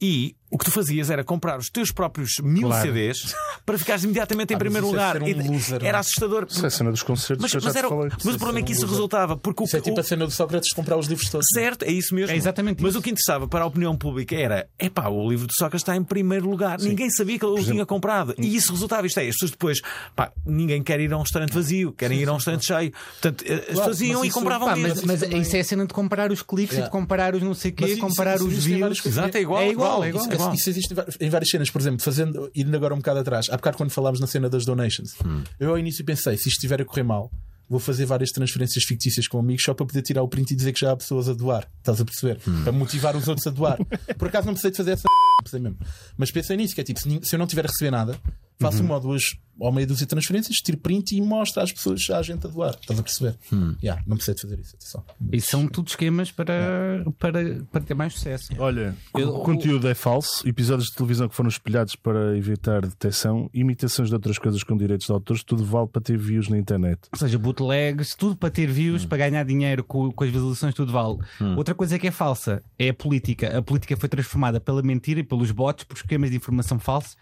[0.00, 2.86] E o que tu fazias era comprar os teus próprios mil Claro.
[2.86, 3.34] CDs
[3.64, 5.12] para ficares imediatamente em Ah, primeiro é lugar.
[5.16, 6.00] ser um loser, era é?
[6.00, 6.46] assustador.
[6.48, 8.10] Isso é a cena dos concertos Mas, que eu já mas te era, falei.
[8.24, 9.36] mas o problema é que isso resultava.
[9.36, 11.46] Porque o, Isso é tipo o- a cena do Sócrates de comprar os livros todos.
[11.54, 12.32] Certo, é isso mesmo.
[12.34, 12.98] É exatamente Mas isso.
[12.98, 16.02] o que interessava para a opinião pública era: epá, o livro de Sócrates está em
[16.02, 16.78] primeiro lugar.
[16.80, 18.34] Ninguém sabia que ele o tinha comprado.
[18.38, 19.06] E isso resultava.
[19.06, 19.80] Isto é, as pessoas depois,
[20.16, 22.92] pá, ninguém quer ir a um restaurante vazio, querem ir a um restaurante cheio.
[23.20, 25.06] Portanto, eh, as pessoas iam e compravam Pá, mesmo.
[25.06, 27.54] mas, mas isso é a cena de comparar os cliques e de comparar os não
[27.54, 29.00] sei o quê, comparar os views.
[29.00, 29.06] coisas.
[29.06, 29.60] Exato, é igual.
[29.62, 30.26] É igual, é igual.
[30.48, 33.56] Isso, isso existe em várias cenas, por exemplo, fazendo, indo agora um bocado atrás, há
[33.56, 35.42] bocado quando falámos na cena das donations, Hum.
[35.58, 37.30] eu ao início pensei, se isto estiver a correr mal,
[37.68, 40.72] vou fazer várias transferências fictícias com amigos só para poder tirar o print e dizer
[40.72, 41.68] que já há pessoas a doar.
[41.78, 42.40] Estás a perceber?
[42.64, 43.78] Para motivar os outros a doar.
[44.18, 45.78] Por acaso não precisei de fazer essa não precisei mesmo.
[46.16, 48.18] Mas pensei nisso, que é tipo, se eu não tiver a receber nada,
[48.60, 52.08] faço uma ou duas ou meia dúzia de transferências, tiro print e mostro às pessoas
[52.10, 52.74] a gente a doar.
[52.80, 53.36] Estás a perceber?
[53.82, 55.04] Yeah, não precisei de fazer isso, atenção.
[55.30, 58.50] E são tudo esquemas para, para, para ter mais sucesso.
[58.58, 64.08] Olha, o conteúdo é falso, episódios de televisão que foram espelhados para evitar detecção, imitações
[64.08, 67.00] de outras coisas com direitos de autores, tudo vale para ter views na internet.
[67.12, 70.90] Ou seja, bootlegs, tudo para ter views, para ganhar dinheiro com, com as visualizações, tudo
[70.90, 71.18] vale.
[71.54, 73.58] Outra coisa que é falsa é a política.
[73.58, 77.14] A política foi transformada pela mentira e pelos bots, por esquemas de informação falsa,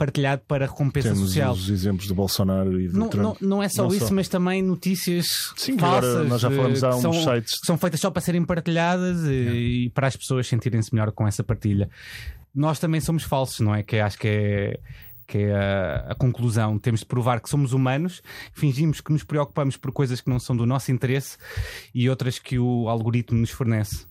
[0.00, 1.52] partilhado para recompensa Temos social.
[1.52, 3.36] os exemplos do Bolsonaro e do Não, não, Trump.
[3.42, 4.14] não é só Não isso, só.
[4.14, 7.58] mas também notícias Sim, falsas nós já falamos eh, há que uns são, sites.
[7.62, 11.44] são feitas só para serem partilhadas e, e para as pessoas sentirem-se melhor com essa
[11.44, 11.90] partilha.
[12.54, 13.82] Nós também somos falsos, não é?
[13.82, 14.80] Que acho que é
[15.26, 16.78] que é a, a conclusão.
[16.78, 18.22] Temos de provar que somos humanos,
[18.54, 21.36] fingimos que nos preocupamos por coisas que não são do nosso interesse
[21.94, 24.06] e outras que o algoritmo nos fornece.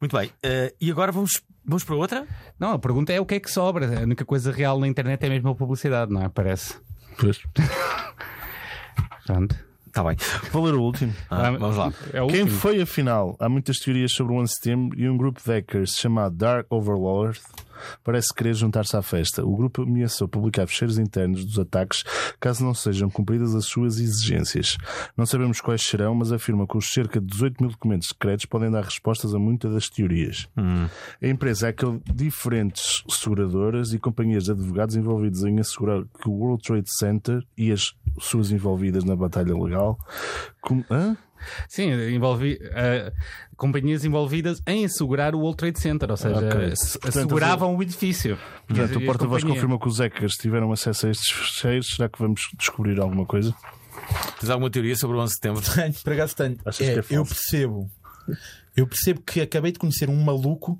[0.00, 0.30] Muito bem.
[0.42, 2.26] Eh, e agora vamos, vamos para outra?
[2.58, 3.98] Não, a pergunta é o que é que sobra.
[4.00, 6.28] A única coisa real na internet é mesmo a publicidade, não é?
[6.28, 6.76] Parece.
[7.18, 7.40] Pois.
[9.26, 9.56] Pronto.
[9.86, 10.16] Está bem.
[10.52, 11.12] Vou ler o último.
[11.30, 11.92] Ah, vamos lá.
[12.12, 12.58] É o Quem último.
[12.60, 13.36] foi afinal?
[13.40, 17.40] Há muitas teorias sobre o OneStem e um grupo de hackers chamado Dark Overlord
[18.02, 19.44] parece querer juntar-se à festa.
[19.44, 22.04] O grupo ameaçou publicar fecheiros internos dos ataques
[22.40, 24.76] caso não sejam cumpridas as suas exigências.
[25.16, 28.70] Não sabemos quais serão, mas afirma que os cerca de 18 mil documentos secretos podem
[28.70, 30.48] dar respostas a muitas das teorias.
[31.22, 36.62] A empresa hackeou diferentes seguradoras e companhias de advogados envolvidos em assegurar que o World
[36.62, 39.98] Trade Center e as pessoas envolvidas na batalha legal.
[40.60, 40.84] Com...
[40.90, 41.16] Hã?
[41.68, 43.12] Sim, envolvi, eh,
[43.56, 46.64] companhias envolvidas em assegurar o World Trade Center, ou seja, Ok.
[46.72, 48.38] ass- Portanto, asseguravam o edifício.
[48.66, 51.86] Portanto, o porta-voz confirma que os hackers tiveram acesso a estes fecheiros.
[51.94, 53.54] Será que vamos descobrir alguma coisa?
[54.40, 55.62] Tens alguma teoria sobre o 11 de setembro?
[55.74, 56.56] Tenho, por acaso tenho.
[56.80, 57.90] É, é eu percebo.
[58.76, 60.78] Eu percebo que acabei de conhecer um maluco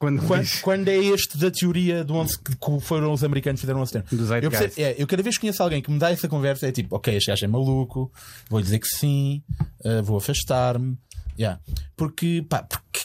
[0.00, 3.66] Quando Quando, quando é este da teoria do 11 que que foram os americanos que
[3.66, 4.44] fizeram o 11 de setembro?
[4.46, 6.72] Eu, percebo- é, eu cada vez que conheço alguém que me dá essa conversa é
[6.72, 8.10] tipo, ok, este gajo é maluco,
[8.48, 9.42] vou dizer que sim,
[9.84, 10.96] eh, vou afastar-me.
[11.38, 11.60] Yeah.
[11.96, 13.00] Porque, pá, porque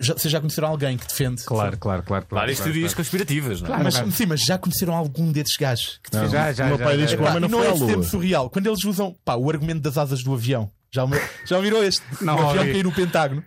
[0.00, 1.44] já, vocês já conheceram alguém que defende.
[1.44, 2.26] Claro, claro, claro.
[2.26, 3.04] claro Várias claro, teorias claro.
[3.04, 3.78] conspirativas, não é?
[3.80, 3.84] Claro.
[4.06, 6.32] Mas, sim, mas já conheceram algum desses gajos que defende?
[6.32, 7.16] Já, já, o meu já, pai já, diz já.
[7.16, 8.02] que o homem não é à esse tempo lua.
[8.04, 8.50] surreal.
[8.50, 10.68] Quando eles usam pá, o argumento das asas do avião.
[10.92, 11.06] Já,
[11.46, 12.02] já ouviram este?
[12.22, 13.42] Não o avião cair no Pentágono.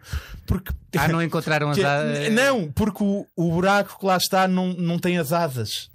[0.47, 2.31] Porque, Ah, não encontraram as asas.
[2.31, 5.89] Não, porque o, o buraco que lá está não, não tem as asas.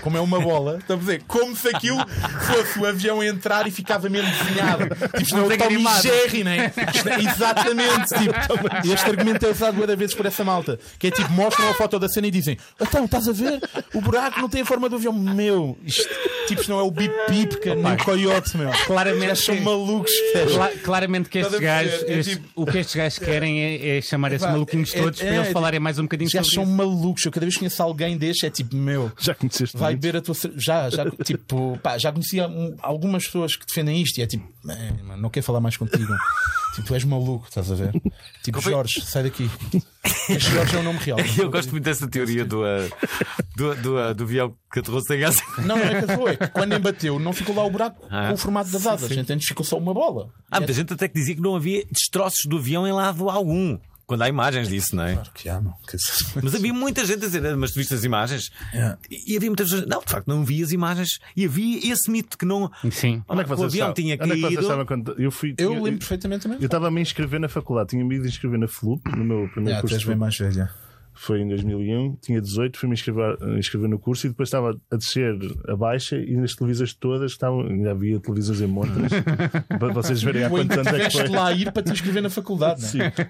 [0.00, 1.22] Como é uma bola, estás a dizer?
[1.28, 1.98] Como se aquilo
[2.46, 4.84] fosse o avião entrar e ficava mesmo desenhado.
[4.94, 5.84] Tipo, isto não é o Tommy.
[6.02, 6.72] Jerry, né?
[6.76, 8.08] É- exatamente.
[8.18, 10.78] Tipo, este argumento é usado muitas vezes por essa malta.
[10.98, 13.60] Que é tipo, mostram a foto da cena e dizem: Então, estás a ver?
[13.92, 15.12] O buraco não tem a forma do avião.
[15.12, 16.08] Meu, isto,
[16.46, 18.70] tipo, isto não é o bip bip, que nem o coiote, meu.
[18.86, 20.12] Claramente Eles são que- malucos?
[20.54, 22.02] Cla- claramente que estes gajos?
[22.04, 25.20] É estes- tipo- o que estes gajos querem é, é chamar esses maluquinhos é- todos
[25.20, 26.72] é- para eles é- falarem mais um bocadinho Os gajos são isso.
[26.72, 27.24] malucos.
[27.26, 29.12] Eu cada vez que conheço alguém deste, é tipo, meu.
[29.20, 30.00] Já conheceste Vai muitos?
[30.10, 34.18] beber a tua já já tipo pá, já conhecia um- algumas pessoas que defendem isto
[34.18, 36.12] e é tipo "É, mano, não quero falar mais contigo
[36.74, 37.92] tipo tu és maluco estás a ver
[38.42, 39.50] tipo foi- Jorge sai daqui
[40.28, 42.90] este Jorge é o nome real Eu gosto muito dessa teoria do, uh,
[43.56, 45.40] do, do, uh, do avião que aterrou sem asa.
[45.58, 48.28] não não é que foi é que quando embateu não ficou lá o buraco Ah.
[48.28, 51.14] com o formato das asas entendes ficou só uma bola Há muita gente até que
[51.14, 53.76] dizia que não havia destroços do avião em lado algum.
[54.06, 55.14] Quando há imagens disso, não é?
[55.14, 55.74] claro que há não
[56.42, 58.50] Mas havia muita gente a dizer, "Ah, mas tu viste as imagens?
[58.72, 58.96] É.
[59.10, 61.18] E havia muitas pessoas, não, de facto, não vi as imagens.
[61.36, 62.70] E havia esse mito que não.
[62.90, 63.22] Sim.
[63.28, 63.94] Onde é que o vocês avião estavam?
[63.94, 65.54] tinha Onde é que vocês quando eu fui?
[65.56, 68.58] eu eu- lembro perfeitamente também Eu estava a me inscrever na faculdade, tinha-me ido inscrever
[68.58, 69.94] na FLUP, no meu primeiro Ah, tu curso.
[69.96, 70.70] és de bem mais velha
[71.16, 75.34] Foi em 2001, tinha 18, fui-me inscrever, inscrever no curso e depois estava a descer
[75.68, 79.12] a baixa e nas televisões todas estavam, ainda havia televisões em montras
[79.78, 81.28] para vocês verem há quantos ainda anos é que foi.
[81.28, 83.10] lá a ir para te inscrever na faculdade não é?
[83.12, 83.22] Sim.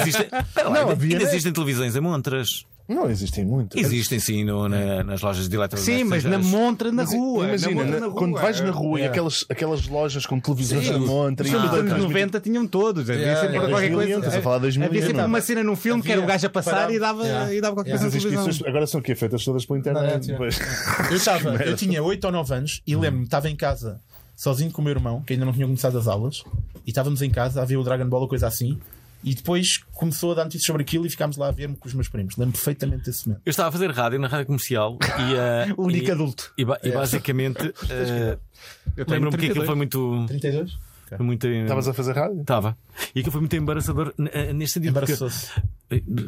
[0.00, 0.26] Existem,
[0.64, 2.64] Não, havia, ainda existem televisões em montras.
[2.88, 3.80] Não existem muitas.
[3.80, 5.98] Existem sim no- na- nas lojas de eletrodomésticos.
[6.00, 7.46] Sim, mas na montra na Mas rua.
[7.48, 8.14] Imagina, na na- na rua.
[8.14, 9.06] quando vais na rua e É.
[9.08, 13.02] aquelas, aquelas lojas com televisões Sim, a montra e tudo anos atrás, 90 tinham todos.
[13.10, 14.38] Havia Yeah, sempre yeah, qualquer 2001, coisa.
[14.38, 15.26] a falar de 2001, Havia sempre não é?
[15.26, 16.92] uma cena num filme que era o gajo a passar Parava.
[16.94, 17.54] e dava, Yeah.
[17.54, 18.10] e dava qualquer Yeah.
[18.10, 19.14] coisa Mas na as agora são o quê?
[19.16, 20.28] Feitas todas pela internet.
[20.30, 20.58] Não, Pois.
[21.10, 24.00] Eu estava, eu tinha 8 ou 9 anos e lembro-me, estava em casa
[24.36, 26.44] sozinho com o meu irmão, que ainda não tinha começado as aulas,
[26.86, 28.78] e estávamos em casa a ver o Dragon Ball ou coisa assim,
[29.26, 31.92] e depois começou a dar notícias sobre aquilo e ficámos lá a ver-me com os
[31.94, 32.36] meus primos.
[32.36, 33.42] Lembro perfeitamente desse momento.
[33.44, 35.72] Eu estava a fazer rádio na rádio comercial e.
[35.72, 36.52] uh, O único e- adulto.
[36.56, 37.66] E, e basicamente.
[37.66, 38.38] uh,
[38.96, 39.66] Lembro-me que aquilo 32.
[39.66, 40.24] foi muito.
[40.28, 40.78] 32?
[41.08, 42.40] Foi muito Estavas a fazer rádio?
[42.40, 42.76] Estava.
[43.14, 44.92] E aquilo foi muito embaraçador eh, neste sentido.
[44.94, 45.50] porque Embaraçou-se.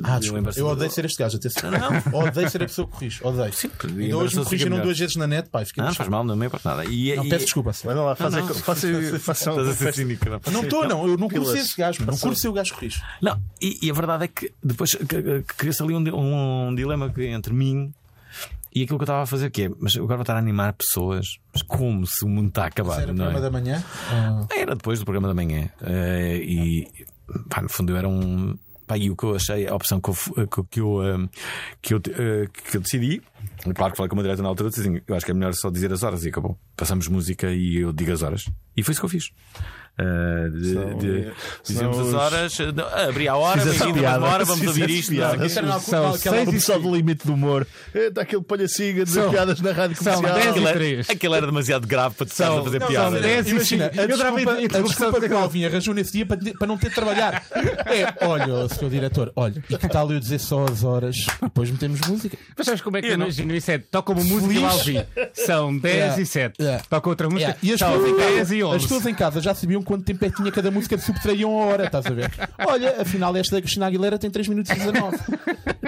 [0.04, 0.50] Ah, desculpa.
[0.56, 1.70] Eu odeio ser este gajo, atenção.
[1.70, 3.20] Não, odeio ser a pessoa que corrige.
[3.24, 3.52] Odeio.
[3.52, 5.64] Sim, e hoje me corrigiram duas vezes na net, pai.
[5.64, 6.84] Fiquei Não, não faz mal, não me importa nada.
[6.84, 7.72] E, Não, e- peço desculpa.
[7.72, 7.96] Sérgio.
[7.96, 8.54] Vai lá, faça, não.
[8.54, 8.86] faça,
[9.50, 10.40] não?
[10.52, 11.06] Não estou, não.
[11.08, 11.54] Eu não Pilas.
[11.54, 12.04] esse gajo.
[12.06, 13.02] Não curso ser o gajo que corrige.
[13.20, 14.96] Não, e, e a verdade é que depois
[15.56, 17.92] cria-se ali um, di- um dilema entre mim
[18.78, 20.72] e aquilo que eu estava a fazer, que é, mas agora vou estar a animar
[20.72, 23.42] pessoas, mas como se o mundo está a acabar, Era o não programa é?
[23.42, 23.84] da manhã.
[24.10, 25.68] Ah, Era depois do programa da manhã.
[25.82, 26.88] Eh, e
[27.48, 28.56] pá, no fundo eu era um.
[28.86, 30.14] Pá, e o que eu achei, a opção que eu,
[30.46, 33.20] que, eu- que eu, eh, que, eu, decidi,
[33.74, 35.52] claro que falei com uma diretora na altura, disse assim, eu acho que é melhor
[35.52, 36.58] só dizer as horas e acabou.
[36.74, 38.44] Passamos música e eu digo as horas.
[38.74, 39.30] E foi isso que eu fiz.
[40.00, 41.32] Eh, de- Senão, de-
[41.64, 45.10] dizemos as horas, eh, não, abri a hora, mais uma hora, vamos ouvir isto.
[45.10, 45.36] piada.
[45.62, 47.66] não São seis e pessoal do limite do humor.
[47.92, 50.44] É, Dá aquele palhaciga de São- piadas na rádio são comercial.
[50.44, 51.10] e Aquilo era- três.
[51.10, 53.10] Aquilo era demasiado grave para te estar a fazer não, piada.
[53.10, 56.38] são dez e Imagina, Eu eu a desculpa que o Alvin arranjou nesse dia para,
[56.58, 57.42] para não ter de trabalhar.
[57.88, 62.00] É, olha, senhor diretor, olha, e que tal eu dizer só as horas depois metemos
[62.06, 62.36] música?
[62.56, 63.70] Mas sabes como é que eu imagino isso?
[63.70, 65.04] É, toca uma música e lá ouvi.
[65.32, 66.22] São 10 Yeah.
[66.22, 66.62] e 7.
[66.62, 66.84] Yeah.
[66.88, 67.56] Toca outra música.
[67.62, 68.82] E as são pessoas, em 10 casa, as 11.
[68.82, 71.64] pessoas em casa já sabiam quanto tempo é que tinha cada música de subtraíam a
[71.64, 72.30] hora, estás a ver?
[72.68, 75.16] Olha, afinal, esta da Cristina Aguilera tem 3 minutos e 19.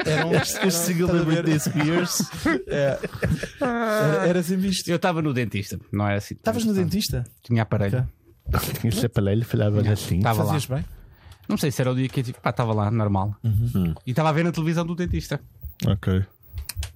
[0.07, 1.23] Era um, Este este single da?
[1.23, 2.23] Britney Spears.
[2.67, 2.99] É.
[3.61, 4.89] Era, era sempre isto.
[4.89, 6.35] Eu estava no dentista, não era assim.
[6.35, 7.25] Estavas no dentista?
[7.43, 8.09] Tinha aparelho.
[8.81, 10.17] Tinha esse aparelho, falava assim.
[10.17, 10.55] Estava lá.
[10.55, 10.85] Fazias bem?
[11.47, 13.37] Não sei se era o dia que eu tipo, pá, estava lá, normal.
[13.45, 13.93] Uhum.
[14.07, 15.39] E estava a ver na televisão do dentista.
[15.87, 16.25] Ok.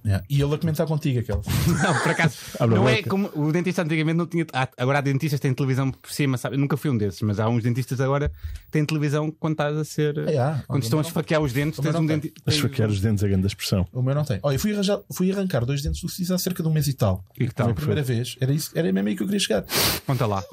[0.05, 0.23] Yeah.
[0.29, 1.41] E ele a comentar contigo, aquela.
[1.83, 4.45] Não, por acaso, a não é como o dentista antigamente não tinha.
[4.53, 6.55] ah, Agora há dentistas que têm televisão por cima, sabe?
[6.55, 9.75] Eu nunca fui um desses, mas há uns dentistas agora que têm televisão quando estás
[9.75, 10.19] a ser.
[10.19, 10.63] Ah, yeah.
[10.67, 12.39] Quando estão a esfaquear os dentes, tens um dentista.
[12.45, 13.87] A esfaquear os dentes é grande expressão.
[13.91, 14.39] O meu não tem.
[14.43, 16.87] Olha, eu fui, arranjar, fui arrancar dois dentes do Cis há cerca de um mês
[16.87, 17.25] e tal.
[17.39, 17.65] E que tal?
[17.67, 18.35] Foi a primeira vez.
[18.39, 19.65] Era, isso, era mesmo aí que eu queria chegar.
[20.05, 20.43] Conta lá.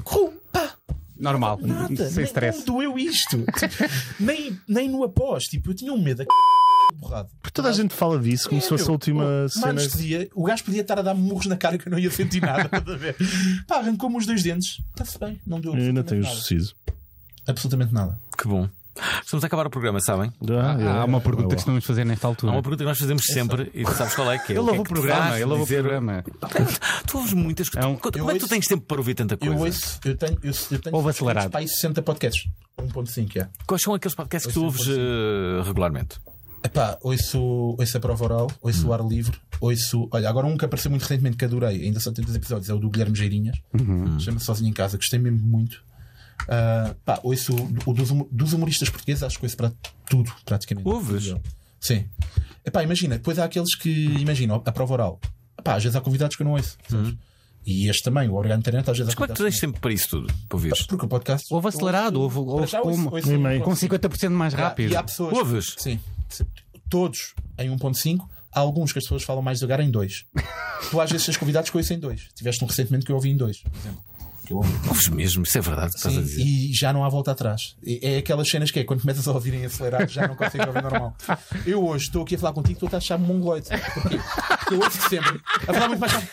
[0.51, 0.75] Pá,
[1.17, 1.59] Normal.
[1.63, 2.07] nada.
[2.09, 2.59] Sem nem, stress.
[2.59, 3.45] não doeu isto.
[4.19, 5.45] nem, nem no após.
[5.45, 6.25] Tipo, eu tinha um medo da
[6.99, 7.29] borrado.
[7.41, 9.25] Porque toda a gente fala disso como se fosse a última
[9.63, 10.27] Mas cena.
[10.35, 12.69] o gajo podia estar a dar murros na cara que eu não ia sentir nada.
[13.67, 14.81] Pá, arrancou-me os dois dentes.
[14.91, 16.37] Está-se bem, não deu Eu ainda tenho nada.
[17.47, 18.19] Absolutamente nada.
[18.37, 18.69] Que bom.
[19.25, 20.31] Estamos a acabar o programa, sabem?
[20.51, 22.53] Há, há uma pergunta que Ah, estamos a fazer nesta Há altura.
[22.53, 24.57] uma pergunta que nós fazemos sempre e tu sabes qual é que é.
[24.61, 26.23] Ele O que é o que programa, ele ouve o programa.
[27.07, 29.35] Tu ouves muitas É um- Como Eu é que tu tens tempo para ouvir tanta
[29.39, 29.55] coisa?
[29.55, 31.51] Eu ouço, eu tenho, eu, eu tenho Ouve acelerado.
[31.51, 32.47] para aí 60 podcasts.
[32.79, 33.49] 1.5, é.
[33.67, 36.21] Quais são aqueles podcasts que tu ouves eh, regularmente?
[36.65, 37.39] Epá, ouço,
[37.79, 40.09] ouço a prova oral, ouço o ar livre, ouço.
[40.13, 42.75] Olha, agora um que apareceu muito recentemente que adorei, ainda só tem dois episódios, é
[42.75, 43.57] o do Guilherme Geirinhas.
[44.21, 45.83] Chama-se Sozinho em Casa, gostei mesmo muito.
[46.49, 49.73] Ah, pá, ouço o, o dos, dos humoristas portugueses, acho que ouço para
[50.09, 50.89] tudo, praticamente.
[50.89, 51.35] Ouves?
[51.81, 52.05] Sim.
[52.65, 55.21] Epá, imagina, depois há aqueles que, imagina, a prova oral.
[55.59, 56.77] Epá, às vezes há convidados que eu não ouço.
[56.89, 57.15] sabes?
[57.65, 59.81] E este também, o Obrigado Internet, às vezes Mas há como é que tu tempo
[59.81, 60.27] para isso tudo?
[60.49, 60.71] Para ouvir?
[60.89, 61.47] Porque o podcast.
[61.55, 63.15] Ouve acelerado, ouve, Para ouve já ouço- como?
[63.17, 63.63] ouço Um e-mail.
[63.63, 64.91] Com 50% mais rápido.
[64.93, 65.37] e há pessoas.
[65.37, 65.75] Ouves?
[65.79, 66.01] Sim.
[66.89, 68.27] Todos em 1.5.
[68.55, 70.27] Há alguns que as pessoas falam mais devagar em 2.
[70.91, 72.29] tu às vezes tens convidados que ouço em 2.
[72.35, 74.05] Tiveste um recentemente que eu ouvi em 2, por exemplo.
[74.47, 74.73] Que eu ouvi.
[74.89, 76.43] Ouves mesmo, isso é verdade que estás a dizer.
[76.43, 77.77] e já não há volta atrás.
[77.87, 80.67] É é aquelas cenas que é quando começas a ouvir em acelerado já não consegues
[80.67, 81.17] ouvir normal.
[81.67, 83.69] Eu hoje estou aqui a falar contigo, estou a achar-me mongoloide.
[83.69, 84.19] Porquê?
[84.59, 86.33] Porque eu ouço sempre a falar muito mais rápido.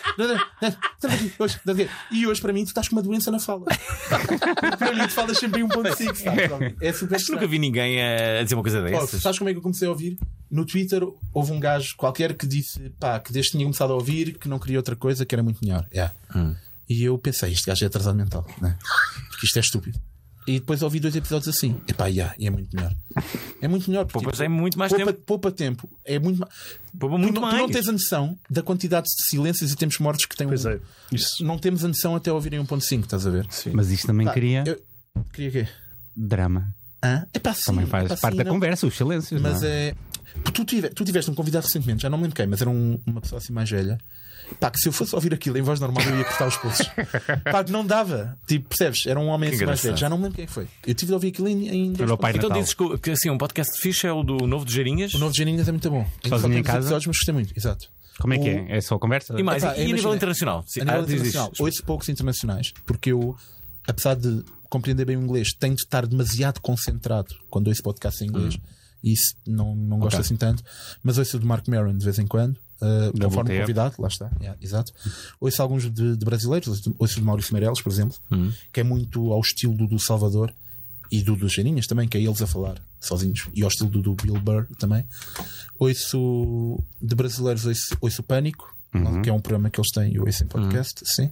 [2.12, 3.66] E hoje para mim tu estás com uma doença na fala.
[3.66, 6.16] Porque para mim tu falas sempre em 1.5.
[6.16, 6.76] sabes?
[6.82, 9.22] É super Acho que nunca vi ninguém a dizer uma coisa Oh, dessas.
[9.22, 10.18] sabes como é que eu comecei a ouvir?
[10.49, 11.03] No Twitter
[11.34, 14.47] houve um gajo qualquer que disse pá, que desde que tinha começado a ouvir que
[14.49, 15.86] não queria outra coisa que era muito melhor.
[15.93, 16.14] Yeah.
[16.90, 18.78] E eu pensei, este gajo é atrasado mental, né?
[19.30, 20.00] porque isto é estúpido.
[20.48, 21.80] E depois ouvi dois episódios assim.
[21.88, 22.92] Epá, yeah, e é muito melhor.
[23.62, 24.06] É muito melhor.
[24.06, 25.24] porque, Poupas é muito mais poupa, tempo.
[25.26, 25.90] poupa tempo.
[26.04, 26.48] É muito, ma-
[26.98, 27.60] Poupa tu, muito não, tu mais.
[27.60, 30.50] não tens a noção da quantidade de silêncios e tempos mortos que tem um.
[30.50, 30.80] Pois é.
[31.12, 31.46] Isso.
[31.46, 33.46] Não temos a noção até ouvirem 1.5, estás a ver?
[33.74, 34.82] Mas isto também Pá, cria eu-
[35.32, 35.68] Queria quê?
[36.18, 36.74] drama.
[37.04, 37.28] Hã?
[37.32, 39.40] Epá, sim, Também faz epá, parte sim, da não- conversa, os silêncios.
[39.40, 39.90] Mas não é?
[39.90, 39.96] é.
[40.52, 43.00] Tu, tive- tu tiveste um convidado recentemente, já não me lembro quem, mas era um-
[43.06, 44.00] uma pessoa assim mais velha.
[44.60, 46.88] Pá, que se eu fosse ouvir aquilo em voz normal eu ia cortar os pulsos.
[47.52, 48.38] Pá, que não dava.
[48.47, 49.06] Tipo, percebes?
[49.06, 49.97] Era um homem assim mais velho.
[49.97, 50.68] Já não me lembro quem foi.
[50.86, 51.68] Eu tive de ouvir aquilo em.
[51.68, 54.47] em Era o pai Então dizes que, que, assim, um podcast fixe é o do
[54.47, 55.14] novo de Geirinhas?
[55.14, 56.06] O novo de Janinhas é muito bom.
[56.28, 56.80] Sozinho em casa?
[56.80, 57.54] episódios, mas gostei muito.
[57.58, 57.88] Exato.
[58.20, 58.78] Como é que é?
[58.78, 59.39] É só conversa?
[59.39, 60.60] E mais, Epá, e a nível internacional?
[60.60, 63.36] A nível Ah, internacional, ouço poucos internacionais, porque eu,
[63.88, 68.28] apesar de compreender bem o inglês, tenho de estar demasiado concentrado quando ouço podcast em
[68.28, 68.56] inglês.
[68.56, 68.62] E
[69.04, 70.20] isso não, não gosto Ok.
[70.26, 70.64] assim tanto.
[71.04, 73.60] Mas ouço o de Mark Maron de vez em quando, uh, conforme WTF.
[73.62, 74.30] convidado, lá está.
[74.39, 74.93] Yeah, exato.
[75.39, 78.18] Ouço alguns de, de brasileiros, ouço de Maurício Meirelles, por exemplo,
[78.74, 80.54] que é muito ao estilo do, do Salvador
[81.12, 84.02] e do dos Janinhas também, que é eles a falar sozinhos, e ao estilo do,
[84.02, 85.04] do Bill Burr também.
[85.78, 88.76] Ouço de brasileiros, ouço, ouço o Pânico,
[89.24, 91.32] que é um programa que eles têm, eu ouço em podcast, sim.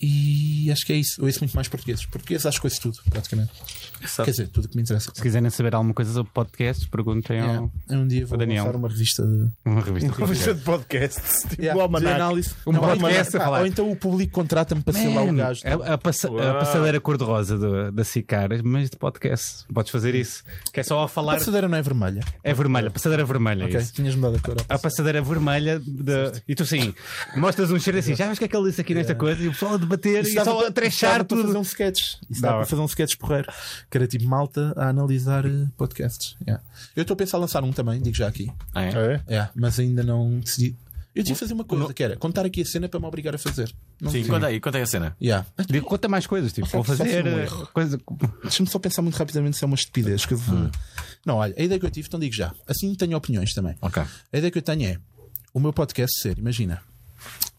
[0.00, 1.20] E acho que é isso.
[1.20, 2.04] Eu ouço muito mais portugueses.
[2.06, 3.50] Portugueses acho que ouço tudo, praticamente.
[4.16, 5.10] Quer dizer, tudo o que me interessa.
[5.14, 7.58] Se quiserem saber alguma coisa sobre podcasts, perguntem Yeah.
[7.60, 8.64] ao Eu Um dia vou Daniel.
[8.64, 10.08] lançar uma revista de, uma revista.
[10.16, 12.50] Uma revista de podcasts, tipo Yeah, de análise.
[12.66, 13.60] Um Não, podcast a falar.
[13.60, 15.60] Ou então o público contrata-me para ser lá o Man, gajo.
[15.64, 19.64] a, a passa- a passadeira cor-de-rosa da Sicar, mas de podcast.
[19.72, 20.44] Podes fazer isso.
[20.72, 21.34] Que é só a A falar.
[21.38, 22.22] passadeira não é vermelha.
[22.44, 23.62] É vermelha, passadeira vermelha.
[23.62, 23.92] é Ok, isso.
[23.94, 24.56] tinhas mudado a cor.
[24.68, 26.32] A passadeira vermelha de...
[26.46, 26.94] e tu assim
[27.36, 29.42] mostras um cheiro assim, já vês o que é que ele disse aqui nesta coisa
[29.42, 31.58] e o pessoal a debater e dava só para- a trechar dava para fazer tudo.
[31.58, 32.14] um sketch.
[32.30, 32.52] Isso Dava.
[32.54, 33.52] dá para fazer um sketch porreiro.
[33.90, 36.36] Que era tipo malta a analisar eh, podcasts.
[36.46, 36.62] Yeah.
[36.94, 38.50] Eu estou a pensar em lançar um também, digo já aqui.
[38.74, 39.20] Ah, é?
[39.28, 39.48] É?
[39.54, 40.76] Mas ainda não decidi.
[41.14, 43.34] Eu tive que fazer uma coisa, que era contar aqui a cena para me obrigar
[43.34, 43.74] a fazer.
[43.98, 45.16] Não Sim, conta aí, conta aí a cena.
[45.18, 45.46] Yeah.
[45.66, 47.66] Digo, conta mais coisas, tipo, vou fazer um eh, erro.
[47.72, 47.98] coisa.
[48.42, 50.26] Deixa-me só pensar muito rapidamente se é uma estupidez.
[50.26, 50.70] Que eu vou-
[51.24, 52.52] Não, olha, a ideia que eu tive, então digo já.
[52.68, 53.74] Assim tenho opiniões também.
[53.80, 54.02] Ok.
[54.02, 54.98] A ideia que eu tenho é
[55.54, 56.82] o meu podcast ser, imagina,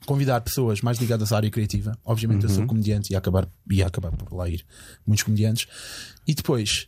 [0.07, 1.95] convidar pessoas mais ligadas à área criativa.
[2.03, 4.65] Obviamente eu sou comediante e ia acabar, ia acabar por lá ir
[5.05, 5.67] muitos comediantes.
[6.25, 6.87] E depois,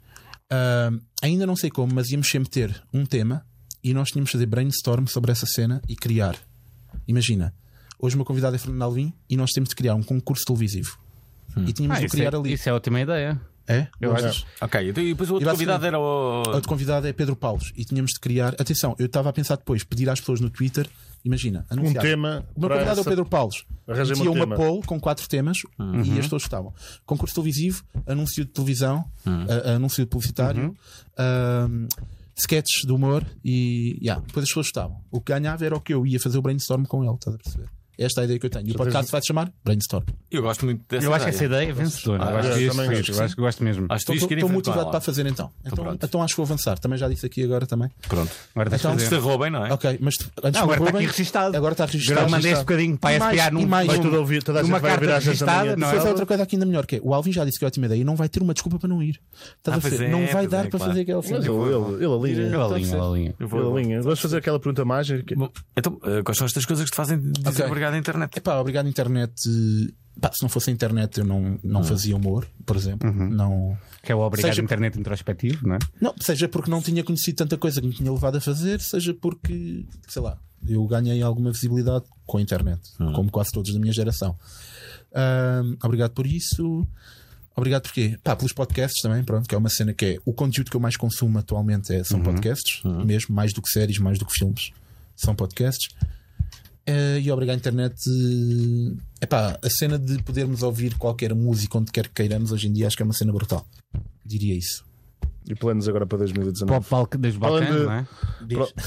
[0.50, 0.90] ah,
[1.22, 3.46] ainda não sei como, mas íamos sempre ter um tema
[3.84, 6.36] e nós tínhamos de fazer brainstorm sobre essa cena e criar.
[7.08, 7.54] Imagina,
[8.00, 10.98] hoje o meu convidado é Fernando Alvim e nós temos de criar um concurso televisivo.
[11.68, 12.54] E tínhamos Ah, de criar é, ali.
[12.54, 13.40] isso é ótima ideia.
[13.68, 13.88] É?
[14.02, 14.48] Eu acho.
[14.62, 16.44] Ok, e depois o outro convidado era o.
[16.48, 18.56] Outro convidado é Pedro Paulos e tínhamos de criar.
[18.60, 20.90] Atenção, eu estava a pensar depois, pedir às pessoas no Twitter,
[21.24, 22.04] imagina, Um anunciar.
[22.04, 22.46] tema.
[22.56, 23.66] O meu convidado é o essa- Pedro Paulos.
[24.16, 25.58] Tinha um uma poll com quatro temas
[26.06, 26.74] e as pessoas estavam.
[27.06, 30.76] Concurso televisivo, anúncio de televisão, a- anúncio publicitário,
[31.18, 31.88] ahm,
[32.38, 35.02] sketches de humor e yeah, depois as pessoas estavam.
[35.12, 37.40] O que ganhava era o que eu ia fazer o brainstorm com ele, estás a
[37.40, 37.70] perceber?
[38.00, 38.68] Esta é a ideia que eu tenho.
[38.70, 40.06] E o podcast vai se chamar Brainstorm.
[40.32, 41.36] Eu gosto muito dessa Eu acho que ideia.
[41.36, 42.24] essa ideia é vencedora.
[42.24, 43.86] Ah, eu acho eu isso também que eu acho que gosto mesmo.
[43.90, 44.92] Acho que Estou motivado ela.
[44.92, 45.52] para fazer então.
[45.66, 46.80] Então, então acho que vou avançar.
[46.80, 47.90] Também já disse aqui agora também.
[48.08, 48.32] Pronto.
[48.56, 49.74] Agora Então, Se te roubem, não é?
[49.74, 51.58] Ok, mas antes Não, agora está aqui registado.
[51.58, 52.20] Agora está registado.
[52.20, 53.60] Agora mandei este bocadinho para E mais- espiar num.
[53.60, 55.76] e mais Vai um- tudo ouvir, toda a gente Uma vai carta ouvir registada, é?
[55.76, 57.68] Depois há outra coisa aqui ainda melhor que é o Alvin já disse que é
[57.68, 59.20] ótima ideia e não vai ter uma desculpa para não ir.
[59.58, 60.02] Estás Ah, a ver?
[60.04, 61.40] é, não vai dar é, para fazer aquela cena.
[61.40, 63.36] ele, alinha.
[63.40, 64.02] Ele alinha.
[64.02, 65.36] Vamos fazer aquela pergunta mágica.
[65.76, 67.66] Então, eh, quais são estas coisas que te fazem dizer Ok.
[67.90, 68.38] Obrigado à internet?
[68.38, 69.34] Epá, obrigado internet.
[69.48, 73.10] eh, Pá, se não fosse a internet eu não, não fazia humor, por exemplo.
[73.10, 75.80] Não, Que é o obrigado Seja- internet introspectivo, não é?
[76.02, 79.14] não, seja porque não tinha conhecido tanta coisa que me tinha levado a fazer, seja
[79.14, 80.38] porque, sei lá,
[80.68, 82.82] eu ganhei alguma visibilidade com a internet,
[83.16, 84.36] como quase todos da minha geração.
[85.16, 86.86] Ahm, obrigado por isso.
[87.56, 88.18] Obrigado porquê?
[88.24, 90.82] Pá, pelos podcasts também, pronto, que é uma cena que é o conteúdo que eu
[90.82, 94.72] mais consumo atualmente é, são podcasts, mesmo, mais do que séries, mais do que filmes,
[95.16, 95.90] são podcasts.
[96.92, 97.96] Eh, e obrigado à internet.
[99.22, 102.74] É pá, a cena de podermos ouvir qualquer música onde quer que queiramos hoje em
[102.74, 103.66] dia acho que é uma cena brutal.
[104.26, 104.88] Diria isso.
[105.48, 106.72] E planos agora para 2019.
[106.72, 108.08] Pop Balc- dos Balcãs, de- não é?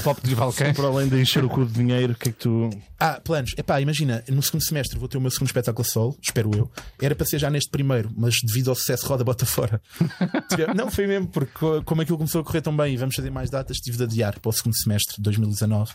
[0.03, 0.75] Pop dos Balcãs.
[0.77, 2.69] Para além de encher o cu de dinheiro, o que é que tu.
[2.97, 3.51] Ah, planos.
[3.57, 6.71] Epá, imagina, no segundo semestre vou ter o meu segundo espetáculo solo, espero eu.
[7.01, 9.81] Era para ser já neste primeiro, mas devido ao sucesso roda bota fora.
[10.49, 13.15] Tive- Não, foi mesmo, porque co- como aquilo começou a correr tão bem e vamos
[13.15, 15.91] fazer mais datas, tive de adiar para o segundo semestre de 2019.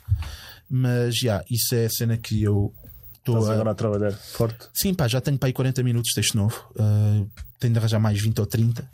[0.69, 2.73] Mas já, isso é a cena que eu
[3.15, 3.53] estou a.
[3.55, 4.69] agora a trabalhar forte.
[4.75, 6.57] Sim, pá, já tenho para aí 40 minutos de texto novo.
[6.79, 7.25] Ah,
[7.59, 8.91] tenho de arranjar mais 20 ou 30.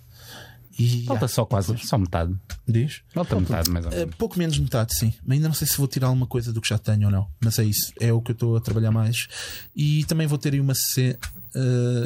[0.77, 2.35] E Falta só quase, só metade.
[2.67, 3.03] diz?
[3.11, 4.15] Falta metade, mais ou Uh, menos.
[4.17, 5.15] pouco menos de metade, sim.
[5.25, 7.29] Mas ainda não sei se vou tirar alguma coisa do que já tenho ou não.
[7.41, 7.93] Mas é isso.
[8.01, 9.29] É o que eu estou a trabalhar mais.
[9.75, 11.17] E também vou ter aí uma cena.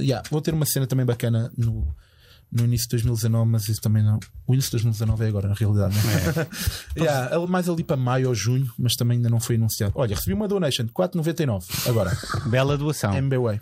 [0.01, 1.89] yeah, vou ter uma cena também bacana no,
[2.51, 4.19] no início de 2019, mas isso também não.
[4.47, 5.95] O início de 2019 é agora, na realidade.
[5.97, 6.11] Não
[6.43, 6.47] é?
[6.99, 9.93] yeah, ali- mais ali para maio ou junho, mas também ainda não foi anunciado.
[9.97, 12.17] Olha, recebi uma donation de 4,99 agora.
[12.47, 13.15] Bela doação.
[13.15, 13.61] MBWay.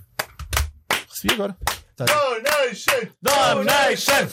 [1.11, 1.57] Recebi agora.
[1.97, 2.13] Tá aqui.
[2.13, 3.09] Donation!
[3.23, 4.29] Donation!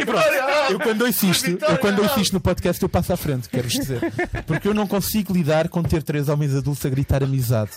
[0.00, 0.24] E pronto,
[0.70, 3.66] eu quando ouço isto, eu quando ouço isto no podcast, eu passo à frente, quero
[3.66, 4.00] dizer.
[4.46, 7.72] Porque eu não consigo lidar com ter três homens adultos a gritar amizade.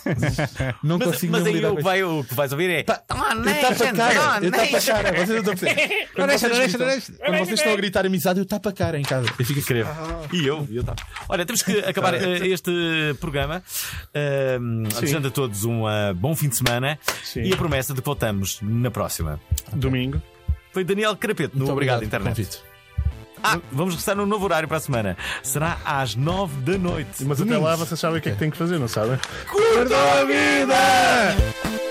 [0.82, 1.84] Não Mas, consigo mas aí lidar com que, isto.
[1.84, 2.80] vai, o que vais ouvir é.
[2.80, 6.08] Eu tapo a cara, eu tapo a cara, vocês não estão a perceber.
[6.14, 7.16] Quando vocês gritam-.
[7.18, 9.26] Quando vocês estão a gritar amizade, eu tapo a cara em casa.
[9.36, 9.86] Eu fico a querer.
[10.32, 10.98] E eu, eu tava.
[11.28, 12.70] Olha, temos que acabar eh, este
[13.20, 13.62] programa.
[14.14, 16.91] Ahm, desejando a todos um ah, bom fim de semana
[17.22, 17.42] Sim.
[17.42, 19.40] e a promessa de que voltamos na próxima.
[19.72, 20.20] Domingo.
[20.72, 22.36] Foi Daniel Carapeto no Muito Obrigado obrigado Internet.
[22.36, 22.72] convite.
[23.44, 25.16] Ah, vamos regressar no novo horário para a semana.
[25.42, 27.24] Será às nove da noite.
[27.24, 29.18] Mas até lá vocês sabem o que é que têm que fazer, não sabem?
[29.50, 31.81] Curtam a vida!